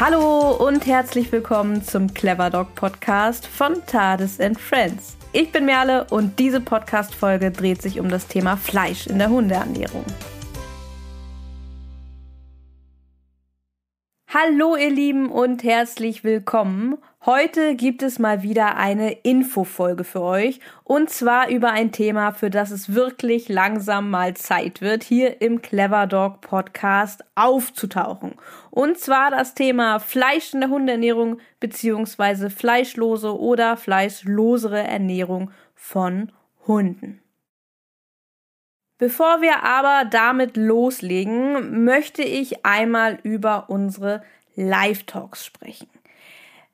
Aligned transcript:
Hallo 0.00 0.50
und 0.50 0.86
herzlich 0.86 1.30
willkommen 1.30 1.84
zum 1.84 2.12
Clever 2.12 2.50
Dog 2.50 2.74
Podcast 2.74 3.46
von 3.46 3.74
Tades 3.86 4.40
and 4.40 4.60
Friends. 4.60 5.16
Ich 5.32 5.52
bin 5.52 5.66
Merle 5.66 6.04
und 6.10 6.36
diese 6.40 6.60
Podcast-Folge 6.60 7.52
dreht 7.52 7.80
sich 7.80 8.00
um 8.00 8.08
das 8.08 8.26
Thema 8.26 8.56
Fleisch 8.56 9.06
in 9.06 9.20
der 9.20 9.30
Hundeernährung. 9.30 10.04
Hallo 14.36 14.74
ihr 14.74 14.90
Lieben 14.90 15.30
und 15.30 15.62
herzlich 15.62 16.24
willkommen. 16.24 16.98
Heute 17.24 17.76
gibt 17.76 18.02
es 18.02 18.18
mal 18.18 18.42
wieder 18.42 18.76
eine 18.76 19.12
Infofolge 19.12 20.02
für 20.02 20.22
euch 20.22 20.58
und 20.82 21.08
zwar 21.08 21.50
über 21.50 21.70
ein 21.70 21.92
Thema, 21.92 22.32
für 22.32 22.50
das 22.50 22.72
es 22.72 22.94
wirklich 22.94 23.48
langsam 23.48 24.10
mal 24.10 24.34
Zeit 24.34 24.80
wird, 24.80 25.04
hier 25.04 25.40
im 25.40 25.62
Clever 25.62 26.08
Dog 26.08 26.40
Podcast 26.40 27.22
aufzutauchen. 27.36 28.34
Und 28.72 28.98
zwar 28.98 29.30
das 29.30 29.54
Thema 29.54 30.00
Fleisch 30.00 30.52
in 30.52 30.62
der 30.62 30.70
Hundeernährung 30.70 31.38
beziehungsweise 31.60 32.50
fleischlose 32.50 33.38
oder 33.38 33.76
fleischlosere 33.76 34.82
Ernährung 34.82 35.52
von 35.76 36.32
Hunden. 36.66 37.20
Bevor 38.98 39.42
wir 39.42 39.64
aber 39.64 40.08
damit 40.08 40.56
loslegen, 40.56 41.84
möchte 41.84 42.22
ich 42.22 42.64
einmal 42.64 43.18
über 43.24 43.68
unsere 43.68 44.22
Live-Talks 44.54 45.44
sprechen. 45.44 45.88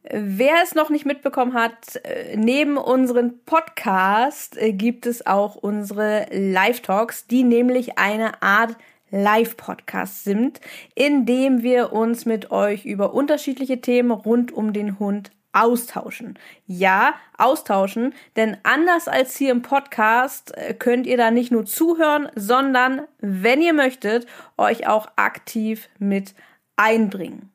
Wer 0.03 0.63
es 0.63 0.75
noch 0.75 0.91
nicht 0.91 1.07
mitbekommen 1.07 1.55
hat, 1.55 1.97
äh, 2.05 2.37
neben 2.37 2.77
unserem 2.77 3.41
Podcast 3.45 4.57
äh, 4.57 4.73
gibt 4.73 5.07
es 5.07 5.27
auch 5.27 5.57
unsere 5.57 6.27
Live-Talks, 6.31 7.27
die 7.27 7.43
nämlich 7.43 7.99
eine 7.99 8.43
Art 8.43 8.77
Live-Podcast 9.11 10.25
sind, 10.25 10.61
in 10.95 11.27
dem 11.27 11.63
wir 11.63 11.93
uns 11.93 12.27
mit 12.27 12.51
euch 12.51 12.85
über 12.85 13.13
unterschiedliche 13.13 13.81
Themen 13.81 14.11
rund 14.11 14.53
um 14.53 14.73
den 14.73 14.99
Hund 14.99 15.33
austauschen. 15.53 16.39
Ja, 16.67 17.15
austauschen, 17.37 18.15
denn 18.37 18.57
anders 18.63 19.09
als 19.09 19.37
hier 19.37 19.51
im 19.51 19.63
Podcast 19.63 20.57
äh, 20.57 20.75
könnt 20.75 21.07
ihr 21.07 21.17
da 21.17 21.31
nicht 21.31 21.51
nur 21.51 21.67
zuhören, 21.67 22.29
sondern, 22.35 23.07
wenn 23.19 23.61
ihr 23.61 23.75
möchtet, 23.75 24.27
euch 24.57 24.87
auch 24.87 25.09
aktiv 25.17 25.89
mit 25.99 26.35
einbringen. 26.77 27.53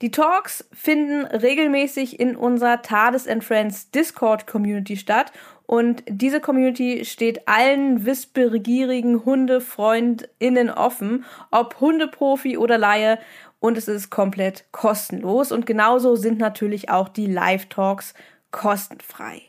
Die 0.00 0.10
Talks 0.10 0.68
finden 0.72 1.24
regelmäßig 1.26 2.18
in 2.18 2.34
unserer 2.34 2.82
Tades 2.82 3.28
and 3.28 3.44
Friends 3.44 3.92
Discord 3.92 4.48
Community 4.48 4.96
statt 4.96 5.32
und 5.72 6.02
diese 6.06 6.40
Community 6.40 7.04
steht 7.04 7.48
allen 7.48 8.04
wissbegierigen 8.04 9.24
HundefreundInnen 9.24 10.70
offen, 10.70 11.24
ob 11.50 11.80
Hundeprofi 11.80 12.58
oder 12.58 12.78
Laie 12.78 13.18
und 13.62 13.78
es 13.78 13.86
ist 13.86 14.10
komplett 14.10 14.64
kostenlos. 14.72 15.52
Und 15.52 15.66
genauso 15.66 16.16
sind 16.16 16.38
natürlich 16.38 16.90
auch 16.90 17.08
die 17.08 17.26
Live-Talks 17.26 18.12
kostenfrei. 18.50 19.42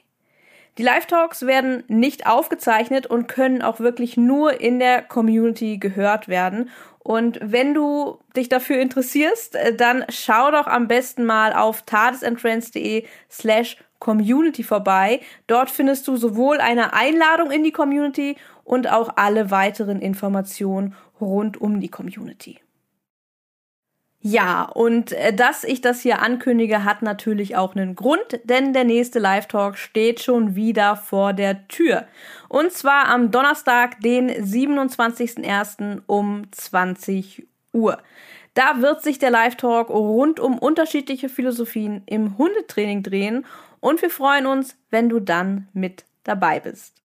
Die 0.77 0.83
Live-Talks 0.83 1.47
werden 1.47 1.83
nicht 1.87 2.27
aufgezeichnet 2.27 3.07
und 3.07 3.27
können 3.27 3.63
auch 3.63 3.79
wirklich 3.79 4.15
nur 4.15 4.61
in 4.61 4.77
der 4.77 5.01
Community 5.01 5.79
gehört 5.79 6.27
werden. 6.27 6.69
Und 6.99 7.39
wenn 7.41 7.73
du 7.73 8.19
dich 8.35 8.49
dafür 8.49 8.79
interessierst, 8.79 9.55
äh, 9.55 9.75
dann 9.75 10.05
schau 10.09 10.51
doch 10.51 10.67
am 10.67 10.87
besten 10.87 11.25
mal 11.25 11.51
auf 11.51 11.81
tadesandfriends.de 11.81 13.05
slash 13.31 13.77
community 13.97 14.63
vorbei. 14.63 15.21
Dort 15.47 15.71
findest 15.71 16.07
du 16.07 16.17
sowohl 16.17 16.59
eine 16.59 16.93
Einladung 16.93 17.49
in 17.49 17.63
die 17.63 17.71
Community 17.71 18.35
und 18.63 18.91
auch 18.91 19.09
alle 19.15 19.49
weiteren 19.49 20.01
Informationen 20.01 20.93
rund 21.19 21.59
um 21.59 21.79
die 21.79 21.89
Community. 21.89 22.62
Ja, 24.25 24.63
und 24.63 25.11
äh, 25.11 25.33
dass 25.33 25.65
ich 25.65 25.81
das 25.81 25.99
hier 25.99 26.21
ankündige, 26.21 26.85
hat 26.85 27.01
natürlich 27.01 27.57
auch 27.57 27.75
einen 27.75 27.93
Grund, 27.93 28.39
denn 28.45 28.71
der 28.71 28.85
nächste 28.85 29.19
Live-Talk 29.19 29.77
steht 29.77 30.21
schon 30.21 30.55
wieder 30.55 30.95
vor 30.95 31.33
der 31.33 31.67
Tür. 31.67 32.07
Und 32.47 32.71
zwar 32.71 33.09
am 33.09 33.31
Donnerstag, 33.31 33.99
den 33.99 34.31
27.01. 34.31 36.03
um 36.07 36.43
20 36.51 37.45
Uhr. 37.73 38.01
Da 38.53 38.81
wird 38.81 39.03
sich 39.03 39.19
der 39.19 39.29
Live-Talk 39.29 39.89
rund 39.89 40.39
um 40.39 40.57
unterschiedliche 40.57 41.27
Philosophien 41.27 42.01
im 42.05 42.37
Hundetraining 42.37 43.03
drehen 43.03 43.45
und 43.81 44.01
wir 44.01 44.09
freuen 44.09 44.45
uns, 44.45 44.77
wenn 44.89 45.09
du 45.09 45.19
dann 45.19 45.67
mit 45.73 46.05
dabei 46.23 46.61
bist. 46.61 47.02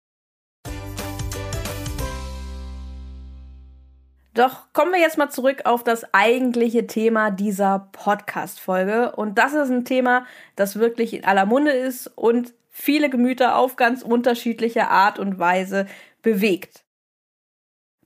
Doch 4.35 4.73
kommen 4.73 4.93
wir 4.93 5.01
jetzt 5.01 5.19
mal 5.19 5.29
zurück 5.29 5.63
auf 5.65 5.85
das 5.85 6.15
eigentliche 6.15 6.87
Thema 6.87 7.31
dieser 7.31 7.91
Podcast-Folge. 7.93 9.13
Und 9.15 9.37
das 9.37 9.53
ist 9.53 9.71
ein 9.71 9.85
Thema, 9.85 10.25
das 10.57 10.79
wirklich 10.79 11.13
in 11.13 11.25
aller 11.25 11.45
Munde 11.45 11.73
ist 11.73 12.07
und 12.07 12.55
viele 12.71 13.11
Gemüter 13.11 13.57
auf 13.57 13.77
ganz 13.77 14.03
unterschiedliche 14.03 14.89
Art 14.89 15.19
und 15.19 15.39
Weise 15.39 15.87
bewegt. 16.23 16.83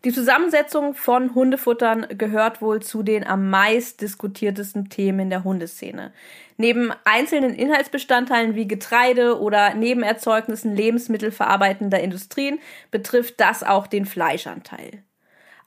Die 0.05 0.13
Zusammensetzung 0.13 0.95
von 0.95 1.35
Hundefuttern 1.35 2.07
gehört 2.17 2.61
wohl 2.61 2.83
zu 2.83 3.03
den 3.03 3.27
am 3.27 3.49
meist 3.49 4.01
diskutiertesten 4.01 4.89
Themen 4.89 5.21
in 5.21 5.31
der 5.31 5.43
Hundeszene. 5.43 6.13
Neben 6.57 6.93
einzelnen 7.05 7.55
Inhaltsbestandteilen 7.55 8.55
wie 8.55 8.69
Getreide 8.69 9.41
oder 9.41 9.75
Nebenerzeugnissen 9.75 10.77
lebensmittelverarbeitender 10.77 12.01
Industrien 12.01 12.59
betrifft 12.91 13.41
das 13.41 13.63
auch 13.63 13.87
den 13.87 14.07
Fleischanteil. 14.07 15.03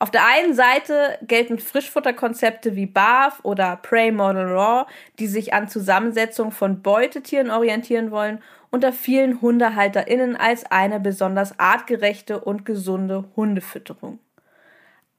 Auf 0.02 0.12
der 0.12 0.26
einen 0.26 0.54
Seite 0.54 1.18
gelten 1.24 1.60
Frischfutterkonzepte 1.60 2.78
wie 2.78 2.86
BAF 2.86 3.42
oder 3.44 3.76
Prey 3.76 4.14
Model 4.14 4.46
Raw, 4.46 4.90
die 5.20 5.28
sich 5.28 5.54
an 5.54 5.68
Zusammensetzung 5.68 6.54
von 6.54 6.82
Beutetieren 6.82 7.52
orientieren 7.52 8.09
wollen, 8.09 8.42
unter 8.72 8.94
vielen 8.94 9.42
HundehalterInnen 9.42 10.38
als 10.38 10.66
eine 10.66 11.02
besonders 11.02 11.59
artgerechte 11.59 12.40
und 12.40 12.66
gesunde 12.66 13.26
Hundefütterung. 13.36 14.20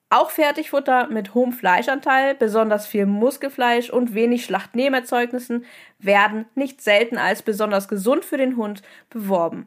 Auch 0.08 0.30
Fertigfutter 0.30 1.08
mit 1.08 1.34
hohem 1.34 1.52
Fleischanteil, 1.52 2.34
besonders 2.34 2.86
viel 2.86 3.04
Muskelfleisch 3.04 3.90
und 3.90 4.14
wenig 4.14 4.44
Schlachtnehmerzeugnissen 4.44 5.66
werden 5.98 6.46
nicht 6.54 6.80
selten 6.80 7.18
als 7.18 7.42
besonders 7.42 7.86
gesund 7.86 8.24
für 8.24 8.38
den 8.38 8.56
Hund 8.56 8.82
beworben. 9.10 9.66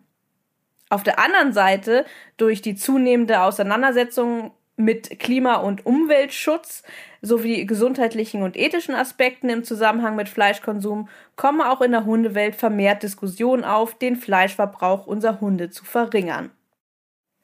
Auf 0.89 1.03
der 1.03 1.19
anderen 1.19 1.53
Seite, 1.53 2.03
durch 2.37 2.61
die 2.61 2.75
zunehmende 2.75 3.41
Auseinandersetzung 3.41 4.51
mit 4.83 5.19
Klima- 5.19 5.55
und 5.55 5.85
Umweltschutz 5.85 6.83
sowie 7.21 7.65
gesundheitlichen 7.65 8.43
und 8.43 8.57
ethischen 8.57 8.95
Aspekten 8.95 9.49
im 9.49 9.63
Zusammenhang 9.63 10.15
mit 10.15 10.29
Fleischkonsum 10.29 11.09
kommen 11.35 11.61
auch 11.61 11.81
in 11.81 11.91
der 11.91 12.05
Hundewelt 12.05 12.55
vermehrt 12.55 13.03
Diskussionen 13.03 13.63
auf, 13.63 13.97
den 13.97 14.15
Fleischverbrauch 14.15 15.07
unserer 15.07 15.39
Hunde 15.39 15.69
zu 15.69 15.85
verringern. 15.85 16.51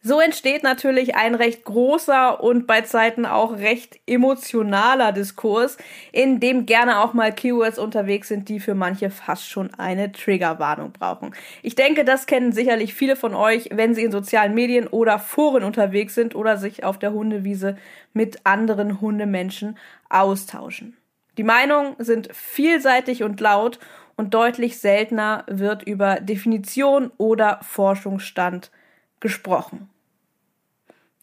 So 0.01 0.21
entsteht 0.21 0.63
natürlich 0.63 1.15
ein 1.15 1.35
recht 1.35 1.65
großer 1.65 2.41
und 2.41 2.67
bei 2.67 2.81
Zeiten 2.81 3.25
auch 3.25 3.57
recht 3.57 3.99
emotionaler 4.07 5.11
Diskurs, 5.11 5.75
in 6.13 6.39
dem 6.39 6.65
gerne 6.65 7.01
auch 7.01 7.13
mal 7.13 7.33
Keywords 7.33 7.77
unterwegs 7.77 8.29
sind, 8.29 8.47
die 8.47 8.61
für 8.61 8.75
manche 8.75 9.09
fast 9.09 9.49
schon 9.49 9.73
eine 9.73 10.13
Triggerwarnung 10.13 10.93
brauchen. 10.93 11.35
Ich 11.63 11.75
denke, 11.75 12.05
das 12.05 12.27
kennen 12.27 12.53
sicherlich 12.53 12.93
viele 12.93 13.17
von 13.17 13.35
euch, 13.35 13.71
wenn 13.73 13.93
sie 13.93 14.05
in 14.05 14.13
sozialen 14.13 14.53
Medien 14.53 14.87
oder 14.87 15.19
Foren 15.19 15.65
unterwegs 15.65 16.15
sind 16.15 16.33
oder 16.33 16.55
sich 16.55 16.85
auf 16.85 16.97
der 16.97 17.11
Hundewiese 17.11 17.75
mit 18.13 18.45
anderen 18.45 19.01
Hundemenschen 19.01 19.77
austauschen. 20.07 20.95
Die 21.37 21.43
Meinungen 21.43 21.95
sind 21.97 22.33
vielseitig 22.33 23.23
und 23.23 23.41
laut 23.41 23.79
und 24.15 24.33
deutlich 24.33 24.79
seltener 24.79 25.43
wird 25.47 25.83
über 25.83 26.21
Definition 26.21 27.11
oder 27.17 27.59
Forschungsstand 27.63 28.71
gesprochen. 29.19 29.89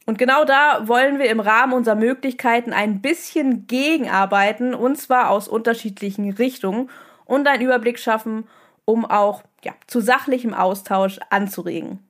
Und 0.06 0.18
genau 0.18 0.44
da 0.44 0.86
wollen 0.86 1.18
wir 1.18 1.28
im 1.28 1.40
Rahmen 1.40 1.72
unserer 1.72 1.96
Möglichkeiten 1.96 2.72
ein 2.72 3.02
bisschen 3.02 3.66
gegenarbeiten, 3.66 4.72
und 4.72 4.96
zwar 4.96 5.30
aus 5.30 5.48
unterschiedlichen 5.48 6.32
Richtungen 6.32 6.90
und 7.24 7.48
einen 7.48 7.62
Überblick 7.62 7.98
schaffen, 7.98 8.46
um 8.84 9.04
auch 9.04 9.42
ja, 9.64 9.72
zu 9.88 10.00
sachlichem 10.00 10.54
Austausch 10.54 11.18
anzuregen. 11.30 12.05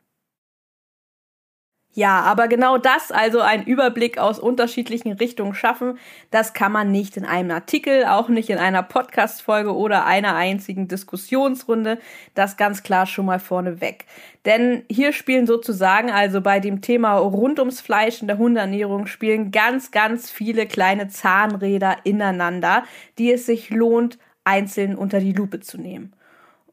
Ja, 1.96 2.20
aber 2.20 2.46
genau 2.46 2.76
das, 2.76 3.10
also 3.10 3.40
ein 3.40 3.64
Überblick 3.64 4.18
aus 4.18 4.38
unterschiedlichen 4.38 5.12
Richtungen 5.12 5.54
schaffen, 5.54 5.98
das 6.30 6.52
kann 6.52 6.70
man 6.70 6.92
nicht 6.92 7.16
in 7.16 7.24
einem 7.24 7.50
Artikel, 7.50 8.04
auch 8.04 8.28
nicht 8.28 8.50
in 8.50 8.58
einer 8.58 8.82
Podcast-Folge 8.82 9.74
oder 9.74 10.04
einer 10.04 10.34
einzigen 10.34 10.88
Diskussionsrunde. 10.88 11.98
Das 12.34 12.58
ganz 12.58 12.82
klar 12.82 13.06
schon 13.06 13.24
mal 13.24 13.38
vorneweg. 13.38 14.04
Denn 14.44 14.84
hier 14.90 15.14
spielen 15.14 15.46
sozusagen, 15.46 16.10
also 16.10 16.42
bei 16.42 16.60
dem 16.60 16.82
Thema 16.82 17.16
rund 17.16 17.60
ums 17.60 17.80
Fleisch 17.80 18.20
in 18.20 18.28
der 18.28 18.36
Hundeernährung, 18.36 19.06
spielen 19.06 19.50
ganz, 19.50 19.90
ganz 19.90 20.30
viele 20.30 20.66
kleine 20.66 21.08
Zahnräder 21.08 21.96
ineinander, 22.04 22.82
die 23.16 23.32
es 23.32 23.46
sich 23.46 23.70
lohnt, 23.70 24.18
einzeln 24.44 24.96
unter 24.96 25.18
die 25.18 25.32
Lupe 25.32 25.60
zu 25.60 25.78
nehmen. 25.80 26.12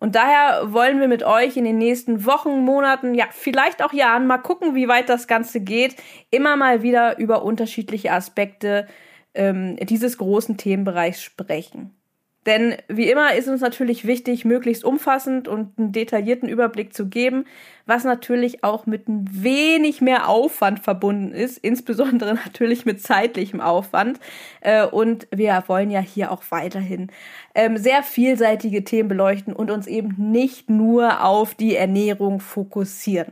Und 0.04 0.16
daher 0.16 0.74
wollen 0.74 1.00
wir 1.00 1.08
mit 1.08 1.24
euch 1.24 1.56
in 1.56 1.64
den 1.64 1.78
nächsten 1.78 2.26
Wochen, 2.26 2.60
Monaten, 2.66 3.14
ja, 3.14 3.24
vielleicht 3.32 3.82
auch 3.82 3.94
Jahren 3.94 4.28
mal 4.28 4.38
gucken, 4.38 4.76
wie 4.76 4.90
weit 4.90 5.08
das 5.08 5.30
Ganze 5.30 5.62
geht, 5.62 5.96
immer 6.30 6.58
mal 6.58 6.84
wieder 6.84 7.18
über 7.20 7.44
unterschiedliche 7.44 8.12
Aspekte 8.12 8.86
ähm, 9.34 9.78
dieses 9.78 10.18
großen 10.18 10.58
Themenbereichs 10.58 11.24
sprechen. 11.24 11.96
Denn 12.46 12.76
wie 12.90 13.10
immer 13.10 13.34
ist 13.36 13.48
uns 13.48 13.62
natürlich 13.62 14.06
wichtig, 14.06 14.44
möglichst 14.44 14.84
umfassend 14.84 15.48
und 15.48 15.78
einen 15.78 15.94
detaillierten 15.94 16.50
Überblick 16.50 16.94
zu 16.94 17.08
geben, 17.08 17.46
was 17.86 18.04
natürlich 18.04 18.64
auch 18.64 18.86
mit 18.86 19.08
ein 19.08 19.28
wenig 19.32 20.02
mehr 20.02 20.28
Aufwand 20.28 20.80
verbunden 20.80 21.32
ist, 21.32 21.58
insbesondere 21.58 22.34
natürlich 22.46 22.86
mit 22.86 23.02
zeitlichem 23.02 23.62
Aufwand. 23.62 24.20
Äh, 24.62 24.86
und 24.86 25.28
wir 25.32 25.64
wollen 25.68 25.90
ja 25.90 26.02
hier 26.02 26.32
auch 26.32 26.44
weiterhin 26.50 27.10
ähm, 27.56 27.78
sehr 27.78 28.04
vielseitige 28.04 28.84
Themen 28.84 29.08
beleuchten 29.08 29.54
und 29.54 29.72
uns 29.72 29.88
eben 29.88 30.16
nicht 30.18 30.70
nur 30.70 31.24
auf 31.24 31.56
die 31.56 31.76
Ernährung 31.76 32.42
fokussieren. 32.42 33.32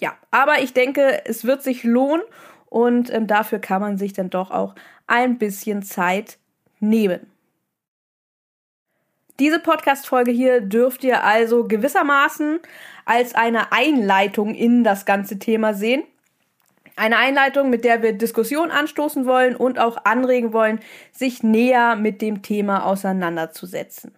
Ja, 0.00 0.14
aber 0.30 0.60
ich 0.62 0.72
denke, 0.72 1.22
es 1.26 1.44
wird 1.44 1.62
sich 1.62 1.84
lohnen 1.84 2.22
und 2.68 3.12
ähm, 3.12 3.26
dafür 3.26 3.58
kann 3.58 3.80
man 3.80 3.98
sich 3.98 4.12
dann 4.12 4.30
doch 4.30 4.50
auch 4.50 4.74
ein 5.06 5.38
bisschen 5.38 5.82
Zeit 5.82 6.38
nehmen. 6.80 7.29
Diese 9.40 9.58
Podcast-Folge 9.58 10.30
hier 10.30 10.60
dürft 10.60 11.02
ihr 11.02 11.24
also 11.24 11.66
gewissermaßen 11.66 12.60
als 13.06 13.34
eine 13.34 13.72
Einleitung 13.72 14.54
in 14.54 14.84
das 14.84 15.06
ganze 15.06 15.38
Thema 15.38 15.72
sehen. 15.72 16.02
Eine 16.94 17.16
Einleitung, 17.16 17.70
mit 17.70 17.82
der 17.86 18.02
wir 18.02 18.12
Diskussion 18.12 18.70
anstoßen 18.70 19.24
wollen 19.24 19.56
und 19.56 19.78
auch 19.78 20.04
anregen 20.04 20.52
wollen, 20.52 20.80
sich 21.10 21.42
näher 21.42 21.96
mit 21.96 22.20
dem 22.20 22.42
Thema 22.42 22.84
auseinanderzusetzen. 22.84 24.14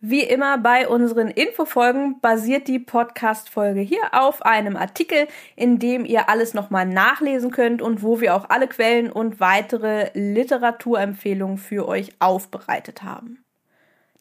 Wie 0.00 0.22
immer 0.22 0.58
bei 0.58 0.86
unseren 0.86 1.28
Infofolgen 1.28 2.20
basiert 2.20 2.68
die 2.68 2.78
Podcast-Folge 2.78 3.80
hier 3.80 4.02
auf 4.12 4.42
einem 4.42 4.76
Artikel, 4.76 5.28
in 5.56 5.78
dem 5.78 6.04
ihr 6.04 6.28
alles 6.28 6.52
nochmal 6.52 6.84
nachlesen 6.84 7.50
könnt 7.50 7.80
und 7.80 8.02
wo 8.02 8.20
wir 8.20 8.34
auch 8.34 8.50
alle 8.50 8.68
Quellen 8.68 9.10
und 9.10 9.40
weitere 9.40 10.10
Literaturempfehlungen 10.12 11.56
für 11.56 11.88
euch 11.88 12.12
aufbereitet 12.18 13.02
haben. 13.02 13.42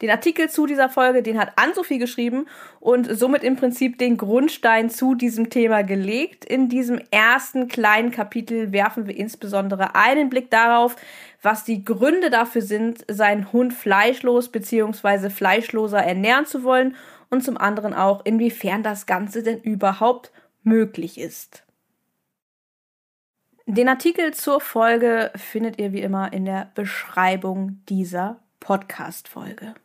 Den 0.01 0.09
Artikel 0.09 0.49
zu 0.49 0.65
dieser 0.65 0.89
Folge, 0.89 1.21
den 1.21 1.39
hat 1.39 1.53
Ann-Sophie 1.57 1.99
geschrieben 1.99 2.47
und 2.79 3.07
somit 3.15 3.43
im 3.43 3.55
Prinzip 3.55 3.99
den 3.99 4.17
Grundstein 4.17 4.89
zu 4.89 5.13
diesem 5.13 5.51
Thema 5.51 5.83
gelegt. 5.83 6.43
In 6.43 6.69
diesem 6.69 6.99
ersten 7.11 7.67
kleinen 7.67 8.09
Kapitel 8.09 8.71
werfen 8.71 9.05
wir 9.05 9.15
insbesondere 9.15 9.93
einen 9.93 10.31
Blick 10.31 10.49
darauf, 10.49 10.95
was 11.43 11.63
die 11.63 11.85
Gründe 11.85 12.31
dafür 12.31 12.63
sind, 12.63 13.05
seinen 13.09 13.53
Hund 13.53 13.73
fleischlos 13.73 14.49
bzw. 14.49 15.29
fleischloser 15.29 15.99
ernähren 15.99 16.47
zu 16.47 16.63
wollen 16.63 16.95
und 17.29 17.43
zum 17.43 17.57
anderen 17.57 17.93
auch, 17.93 18.25
inwiefern 18.25 18.81
das 18.81 19.05
Ganze 19.05 19.43
denn 19.43 19.61
überhaupt 19.61 20.31
möglich 20.63 21.19
ist. 21.19 21.63
Den 23.67 23.87
Artikel 23.87 24.33
zur 24.33 24.59
Folge 24.59 25.31
findet 25.35 25.79
ihr 25.79 25.93
wie 25.93 26.01
immer 26.01 26.33
in 26.33 26.45
der 26.45 26.71
Beschreibung 26.73 27.81
dieser 27.87 28.39
Podcast-Folge. 28.59 29.75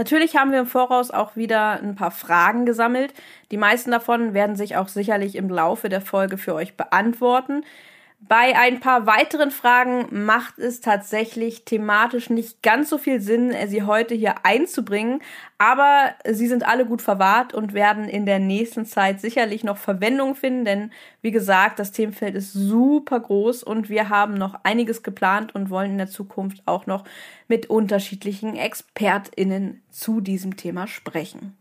Natürlich 0.00 0.34
haben 0.34 0.50
wir 0.50 0.60
im 0.60 0.66
Voraus 0.66 1.10
auch 1.10 1.36
wieder 1.36 1.72
ein 1.72 1.94
paar 1.94 2.10
Fragen 2.10 2.64
gesammelt. 2.64 3.12
Die 3.50 3.58
meisten 3.58 3.90
davon 3.90 4.32
werden 4.32 4.56
sich 4.56 4.78
auch 4.78 4.88
sicherlich 4.88 5.36
im 5.36 5.50
Laufe 5.50 5.90
der 5.90 6.00
Folge 6.00 6.38
für 6.38 6.54
euch 6.54 6.74
beantworten. 6.74 7.66
Bei 8.22 8.54
ein 8.54 8.80
paar 8.80 9.06
weiteren 9.06 9.50
Fragen 9.50 10.24
macht 10.26 10.58
es 10.58 10.82
tatsächlich 10.82 11.64
thematisch 11.64 12.28
nicht 12.28 12.62
ganz 12.62 12.90
so 12.90 12.98
viel 12.98 13.18
Sinn, 13.22 13.54
sie 13.68 13.82
heute 13.84 14.14
hier 14.14 14.44
einzubringen, 14.44 15.22
aber 15.56 16.14
sie 16.28 16.46
sind 16.46 16.68
alle 16.68 16.84
gut 16.84 17.00
verwahrt 17.00 17.54
und 17.54 17.72
werden 17.72 18.04
in 18.04 18.26
der 18.26 18.38
nächsten 18.38 18.84
Zeit 18.84 19.22
sicherlich 19.22 19.64
noch 19.64 19.78
Verwendung 19.78 20.34
finden, 20.34 20.66
denn 20.66 20.92
wie 21.22 21.30
gesagt, 21.30 21.78
das 21.78 21.92
Themenfeld 21.92 22.34
ist 22.34 22.52
super 22.52 23.20
groß 23.20 23.62
und 23.62 23.88
wir 23.88 24.10
haben 24.10 24.34
noch 24.34 24.54
einiges 24.64 25.02
geplant 25.02 25.54
und 25.54 25.70
wollen 25.70 25.92
in 25.92 25.98
der 25.98 26.10
Zukunft 26.10 26.62
auch 26.66 26.84
noch 26.84 27.04
mit 27.48 27.70
unterschiedlichen 27.70 28.54
Expertinnen 28.54 29.82
zu 29.88 30.20
diesem 30.20 30.58
Thema 30.58 30.86
sprechen. 30.86 31.56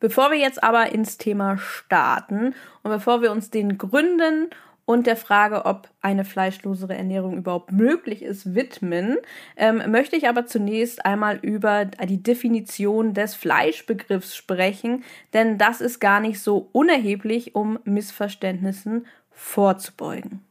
Bevor 0.00 0.30
wir 0.30 0.38
jetzt 0.38 0.62
aber 0.62 0.92
ins 0.92 1.18
Thema 1.18 1.58
starten 1.58 2.54
und 2.82 2.90
bevor 2.90 3.20
wir 3.20 3.32
uns 3.32 3.50
den 3.50 3.78
Gründen 3.78 4.48
und 4.88 5.06
der 5.06 5.16
Frage, 5.16 5.66
ob 5.66 5.90
eine 6.00 6.24
fleischlosere 6.24 6.96
Ernährung 6.96 7.36
überhaupt 7.36 7.72
möglich 7.72 8.22
ist, 8.22 8.54
widmen, 8.54 9.18
ähm, 9.54 9.82
möchte 9.90 10.16
ich 10.16 10.30
aber 10.30 10.46
zunächst 10.46 11.04
einmal 11.04 11.36
über 11.42 11.84
die 11.84 12.22
Definition 12.22 13.12
des 13.12 13.34
Fleischbegriffs 13.34 14.34
sprechen, 14.34 15.04
denn 15.34 15.58
das 15.58 15.82
ist 15.82 16.00
gar 16.00 16.20
nicht 16.20 16.40
so 16.40 16.70
unerheblich, 16.72 17.54
um 17.54 17.78
Missverständnissen 17.84 19.06
vorzubeugen. 19.30 20.47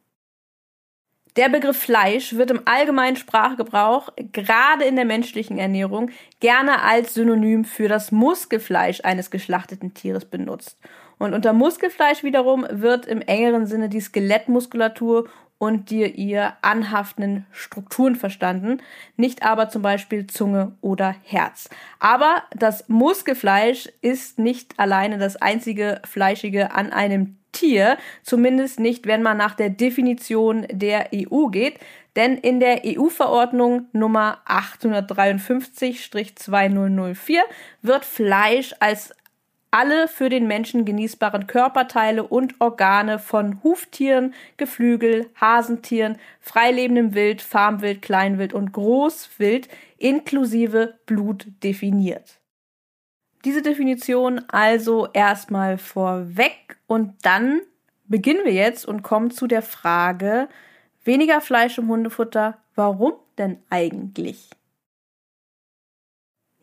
Der 1.38 1.50
Begriff 1.50 1.78
Fleisch 1.78 2.34
wird 2.34 2.50
im 2.50 2.62
allgemeinen 2.66 3.16
Sprachgebrauch, 3.16 4.10
gerade 4.32 4.86
in 4.86 4.96
der 4.96 5.06
menschlichen 5.06 5.60
Ernährung, 5.60 6.10
gerne 6.40 6.82
als 6.82 7.14
Synonym 7.14 7.64
für 7.64 7.88
das 7.88 8.12
Muskelfleisch 8.12 9.02
eines 9.04 9.30
geschlachteten 9.30 9.94
Tieres 9.94 10.26
benutzt. 10.26 10.80
Und 11.20 11.36
unter 11.36 11.54
Muskelfleisch 11.54 12.24
wiederum 12.24 12.66
wird 12.72 13.06
im 13.06 13.22
engeren 13.22 13.68
Sinne 13.68 13.88
die 13.88 14.02
Skelettmuskulatur 14.02 15.30
und 15.60 15.92
die 15.92 16.06
ihr 16.08 16.54
anhaftenden 16.64 17.46
Strukturen 17.52 18.16
verstanden, 18.16 18.82
nicht 19.16 19.44
aber 19.44 19.70
zum 19.70 19.84
Beispiel 19.84 20.26
Zunge 20.26 20.76
oder 20.82 21.16
Herz. 21.22 21.70
Aber 22.00 22.44
das 22.56 22.90
Muskelfleisch 22.90 23.90
ist 24.02 24.40
nicht 24.40 24.80
alleine 24.80 25.20
das 25.20 25.36
einzige 25.36 26.02
Fleischige 26.04 26.72
an 26.74 26.92
einem 26.92 27.38
Tier, 27.58 27.98
zumindest 28.22 28.80
nicht, 28.80 29.08
wenn 29.08 29.24
man 29.24 29.38
nach 29.38 29.56
der 29.56 29.72
Definition 29.72 30.68
der 30.70 31.10
EU 31.12 31.48
geht, 31.48 31.80
denn 32.16 32.38
in 32.38 32.60
der 32.60 32.84
EU-Verordnung 32.86 33.88
Nummer 33.94 34.44
853-2004 34.46 37.40
wird 37.82 38.06
Fleisch 38.06 38.76
als 38.80 39.12
alle 39.72 40.08
für 40.08 40.30
den 40.30 40.46
Menschen 40.48 40.86
genießbaren 40.86 41.48
Körperteile 41.48 42.24
und 42.24 42.62
Organe 42.62 43.20
von 43.20 43.62
Huftieren, 43.64 44.36
Geflügel, 44.58 45.30
Hasentieren, 45.40 46.18
freilebendem 46.40 47.16
Wild, 47.16 47.42
Farmwild, 47.42 48.04
Kleinwild 48.04 48.54
und 48.54 48.72
Großwild 48.72 49.68
inklusive 49.98 51.00
Blut 51.06 51.48
definiert. 51.64 52.37
Diese 53.46 53.62
Definition 53.62 54.42
also 54.48 55.08
erstmal 55.14 55.78
vorweg 55.78 56.78
und 56.88 57.14
dann 57.22 57.62
beginnen 58.06 58.46
wir 58.46 58.54
jetzt 58.54 58.86
und 58.86 59.04
kommen 59.04 59.32
zu 59.32 59.48
der 59.48 59.62
Frage, 59.62 60.50
weniger 61.04 61.42
Fleisch 61.42 61.78
im 61.78 61.88
Hundefutter, 61.88 62.58
warum 62.76 63.14
denn 63.38 63.60
eigentlich? 63.70 64.50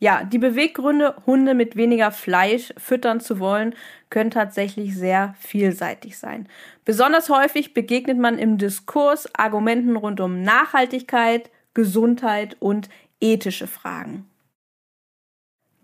Ja, 0.00 0.24
die 0.24 0.38
Beweggründe, 0.38 1.14
Hunde 1.24 1.54
mit 1.54 1.76
weniger 1.76 2.10
Fleisch 2.10 2.74
füttern 2.76 3.20
zu 3.20 3.38
wollen, 3.38 3.74
können 4.10 4.30
tatsächlich 4.30 4.94
sehr 4.96 5.34
vielseitig 5.38 6.18
sein. 6.18 6.48
Besonders 6.84 7.30
häufig 7.30 7.72
begegnet 7.72 8.18
man 8.18 8.38
im 8.38 8.58
Diskurs 8.58 9.34
Argumenten 9.34 9.96
rund 9.96 10.20
um 10.20 10.42
Nachhaltigkeit, 10.42 11.50
Gesundheit 11.72 12.56
und 12.60 12.90
ethische 13.20 13.66
Fragen. 13.66 14.28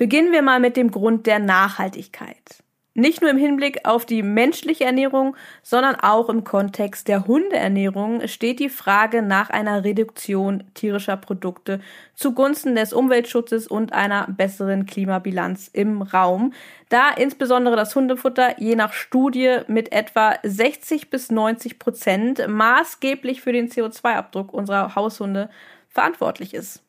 Beginnen 0.00 0.32
wir 0.32 0.40
mal 0.40 0.60
mit 0.60 0.78
dem 0.78 0.90
Grund 0.90 1.26
der 1.26 1.38
Nachhaltigkeit. 1.38 2.64
Nicht 2.94 3.20
nur 3.20 3.30
im 3.30 3.36
Hinblick 3.36 3.84
auf 3.84 4.06
die 4.06 4.22
menschliche 4.22 4.84
Ernährung, 4.84 5.36
sondern 5.62 5.94
auch 5.96 6.30
im 6.30 6.42
Kontext 6.42 7.06
der 7.06 7.26
Hundeernährung 7.26 8.26
steht 8.26 8.60
die 8.60 8.70
Frage 8.70 9.20
nach 9.20 9.50
einer 9.50 9.84
Reduktion 9.84 10.64
tierischer 10.72 11.18
Produkte 11.18 11.82
zugunsten 12.14 12.76
des 12.76 12.94
Umweltschutzes 12.94 13.66
und 13.66 13.92
einer 13.92 14.26
besseren 14.26 14.86
Klimabilanz 14.86 15.68
im 15.70 16.00
Raum, 16.00 16.54
da 16.88 17.10
insbesondere 17.10 17.76
das 17.76 17.94
Hundefutter 17.94 18.58
je 18.58 18.76
nach 18.76 18.94
Studie 18.94 19.58
mit 19.68 19.92
etwa 19.92 20.36
60 20.42 21.10
bis 21.10 21.30
90 21.30 21.78
Prozent 21.78 22.48
maßgeblich 22.48 23.42
für 23.42 23.52
den 23.52 23.68
CO2-Abdruck 23.68 24.54
unserer 24.54 24.94
Haushunde 24.94 25.50
verantwortlich 25.90 26.54
ist. 26.54 26.82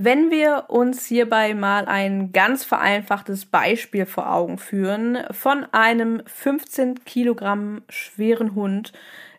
Wenn 0.00 0.30
wir 0.30 0.66
uns 0.68 1.06
hierbei 1.06 1.54
mal 1.54 1.86
ein 1.86 2.30
ganz 2.30 2.64
vereinfachtes 2.64 3.46
Beispiel 3.46 4.06
vor 4.06 4.32
Augen 4.32 4.56
führen 4.56 5.18
von 5.32 5.66
einem 5.72 6.22
15 6.24 7.04
Kilogramm 7.04 7.82
schweren 7.88 8.54
Hund, 8.54 8.92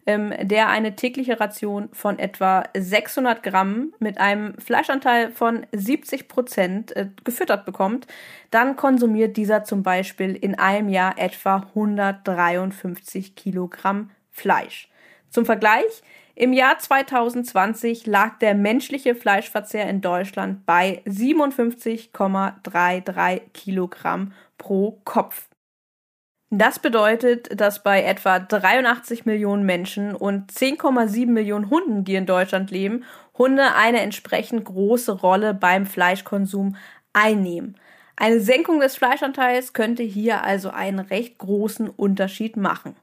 ähm, 0.06 0.34
der 0.42 0.68
eine 0.68 0.98
tägliche 0.98 1.40
Ration 1.40 1.88
von 1.94 2.20
etwa 2.20 2.66
600 2.76 3.42
Gramm 3.42 3.94
mit 4.00 4.18
einem 4.18 4.54
Fleischanteil 4.60 5.32
von 5.32 5.66
70 5.72 6.28
Prozent 6.28 6.94
äh, 6.94 7.08
gefüttert 7.24 7.66
bekommt, 7.66 8.06
dann 8.52 8.76
konsumiert 8.76 9.38
dieser 9.38 9.64
zum 9.64 9.82
Beispiel 9.82 10.36
in 10.36 10.56
einem 10.56 10.90
Jahr 10.90 11.18
etwa 11.18 11.68
153 11.74 13.38
Kilogramm 13.38 14.10
Fleisch. 14.30 14.90
Zum 15.30 15.46
Vergleich, 15.46 16.04
im 16.40 16.54
Jahr 16.54 16.80
2020 16.80 18.08
lag 18.08 18.40
der 18.40 18.56
menschliche 18.56 19.14
Fleischverzehr 19.14 19.90
in 19.90 20.00
Deutschland 20.00 20.66
bei 20.66 21.02
57,33 21.06 23.42
Kilogramm 23.54 24.32
pro 24.58 25.02
Kopf. 25.04 25.50
Das 26.50 26.80
bedeutet, 26.80 27.60
dass 27.60 27.84
bei 27.84 28.04
etwa 28.04 28.40
83 28.40 29.26
Millionen 29.26 29.66
Menschen 29.66 30.16
und 30.16 30.50
10,7 30.50 31.28
Millionen 31.28 31.70
Hunden, 31.70 32.06
die 32.06 32.16
in 32.16 32.26
Deutschland 32.26 32.72
leben, 32.72 33.04
Hunde 33.38 33.76
eine 33.76 34.00
entsprechend 34.00 34.64
große 34.64 35.12
Rolle 35.12 35.54
beim 35.54 35.86
Fleischkonsum 35.86 36.78
einnehmen. 37.12 37.76
Eine 38.16 38.40
Senkung 38.40 38.80
des 38.80 38.96
Fleischanteils 38.96 39.74
könnte 39.74 40.04
hier 40.04 40.42
also 40.42 40.70
einen 40.70 41.00
recht 41.00 41.38
großen 41.38 41.90
Unterschied 41.90 42.56
machen. 42.56 42.96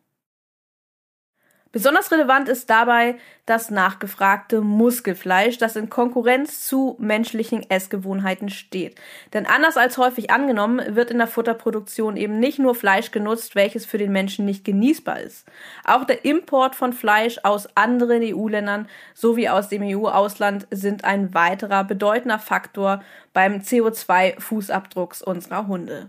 Besonders 1.76 2.10
relevant 2.10 2.48
ist 2.48 2.70
dabei 2.70 3.16
das 3.44 3.70
nachgefragte 3.70 4.62
Muskelfleisch, 4.62 5.58
das 5.58 5.76
in 5.76 5.90
Konkurrenz 5.90 6.64
zu 6.64 6.96
menschlichen 6.98 7.68
Essgewohnheiten 7.68 8.48
steht. 8.48 8.98
Denn 9.34 9.44
anders 9.44 9.76
als 9.76 9.98
häufig 9.98 10.30
angenommen, 10.30 10.96
wird 10.96 11.10
in 11.10 11.18
der 11.18 11.26
Futterproduktion 11.26 12.16
eben 12.16 12.40
nicht 12.40 12.58
nur 12.58 12.74
Fleisch 12.74 13.10
genutzt, 13.10 13.56
welches 13.56 13.84
für 13.84 13.98
den 13.98 14.10
Menschen 14.10 14.46
nicht 14.46 14.64
genießbar 14.64 15.20
ist. 15.20 15.46
Auch 15.84 16.04
der 16.04 16.24
Import 16.24 16.76
von 16.76 16.94
Fleisch 16.94 17.40
aus 17.42 17.68
anderen 17.76 18.22
EU-Ländern 18.22 18.88
sowie 19.12 19.50
aus 19.50 19.68
dem 19.68 19.82
EU-Ausland 19.82 20.66
sind 20.70 21.04
ein 21.04 21.34
weiterer 21.34 21.84
bedeutender 21.84 22.38
Faktor 22.38 23.02
beim 23.34 23.56
CO2-Fußabdrucks 23.56 25.22
unserer 25.22 25.66
Hunde. 25.66 26.08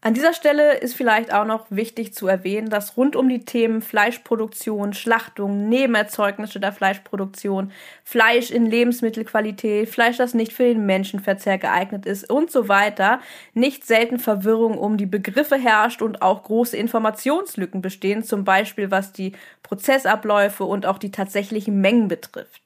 An 0.00 0.14
dieser 0.14 0.32
Stelle 0.32 0.78
ist 0.78 0.94
vielleicht 0.94 1.32
auch 1.34 1.44
noch 1.44 1.66
wichtig 1.70 2.14
zu 2.14 2.28
erwähnen, 2.28 2.70
dass 2.70 2.96
rund 2.96 3.16
um 3.16 3.28
die 3.28 3.44
Themen 3.44 3.82
Fleischproduktion, 3.82 4.92
Schlachtung, 4.92 5.68
Nebenerzeugnisse 5.68 6.60
der 6.60 6.72
Fleischproduktion, 6.72 7.72
Fleisch 8.04 8.52
in 8.52 8.66
Lebensmittelqualität, 8.66 9.88
Fleisch, 9.88 10.16
das 10.16 10.34
nicht 10.34 10.52
für 10.52 10.62
den 10.62 10.86
Menschenverzehr 10.86 11.58
geeignet 11.58 12.06
ist 12.06 12.30
und 12.30 12.52
so 12.52 12.68
weiter, 12.68 13.18
nicht 13.54 13.84
selten 13.84 14.20
Verwirrung 14.20 14.78
um 14.78 14.98
die 14.98 15.06
Begriffe 15.06 15.56
herrscht 15.56 16.00
und 16.00 16.22
auch 16.22 16.44
große 16.44 16.76
Informationslücken 16.76 17.82
bestehen, 17.82 18.22
zum 18.22 18.44
Beispiel 18.44 18.92
was 18.92 19.12
die 19.12 19.32
Prozessabläufe 19.64 20.62
und 20.62 20.86
auch 20.86 20.98
die 20.98 21.10
tatsächlichen 21.10 21.80
Mengen 21.80 22.06
betrifft. 22.06 22.62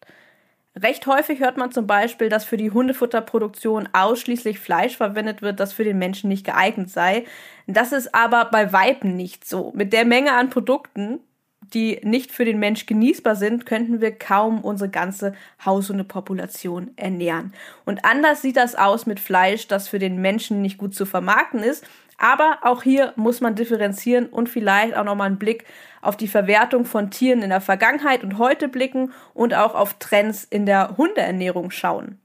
Recht 0.74 1.06
häufig 1.06 1.40
hört 1.40 1.58
man 1.58 1.70
zum 1.70 1.86
Beispiel, 1.86 2.30
dass 2.30 2.44
für 2.44 2.56
die 2.56 2.70
Hundefutterproduktion 2.70 3.90
ausschließlich 3.92 4.58
Fleisch 4.58 4.96
verwendet 4.96 5.42
wird, 5.42 5.60
das 5.60 5.74
für 5.74 5.84
den 5.84 5.98
Menschen 5.98 6.28
nicht 6.28 6.46
geeignet 6.46 6.88
sei. 6.88 7.26
Das 7.66 7.92
ist 7.92 8.14
aber 8.14 8.46
bei 8.46 8.72
Weiben 8.72 9.14
nicht 9.14 9.46
so. 9.46 9.72
Mit 9.74 9.92
der 9.92 10.06
Menge 10.06 10.32
an 10.32 10.48
Produkten, 10.48 11.20
die 11.74 12.00
nicht 12.02 12.32
für 12.32 12.46
den 12.46 12.58
Mensch 12.58 12.86
genießbar 12.86 13.36
sind, 13.36 13.66
könnten 13.66 14.00
wir 14.00 14.12
kaum 14.12 14.62
unsere 14.62 14.90
ganze 14.90 15.34
Haushundepopulation 15.62 16.92
ernähren. 16.96 17.52
Und 17.84 18.06
anders 18.06 18.40
sieht 18.40 18.56
das 18.56 18.74
aus 18.74 19.04
mit 19.04 19.20
Fleisch, 19.20 19.68
das 19.68 19.88
für 19.88 19.98
den 19.98 20.22
Menschen 20.22 20.62
nicht 20.62 20.78
gut 20.78 20.94
zu 20.94 21.04
vermarkten 21.04 21.60
ist 21.60 21.84
aber 22.22 22.58
auch 22.62 22.84
hier 22.84 23.12
muss 23.16 23.40
man 23.40 23.56
differenzieren 23.56 24.26
und 24.26 24.48
vielleicht 24.48 24.96
auch 24.96 25.02
nochmal 25.02 25.26
einen 25.26 25.38
Blick 25.38 25.64
auf 26.00 26.16
die 26.16 26.28
Verwertung 26.28 26.84
von 26.84 27.10
Tieren 27.10 27.42
in 27.42 27.50
der 27.50 27.60
Vergangenheit 27.60 28.22
und 28.22 28.38
heute 28.38 28.68
blicken 28.68 29.12
und 29.34 29.54
auch 29.54 29.74
auf 29.74 29.94
Trends 29.94 30.44
in 30.44 30.64
der 30.64 30.96
Hundeernährung 30.96 31.72
schauen. 31.72 32.20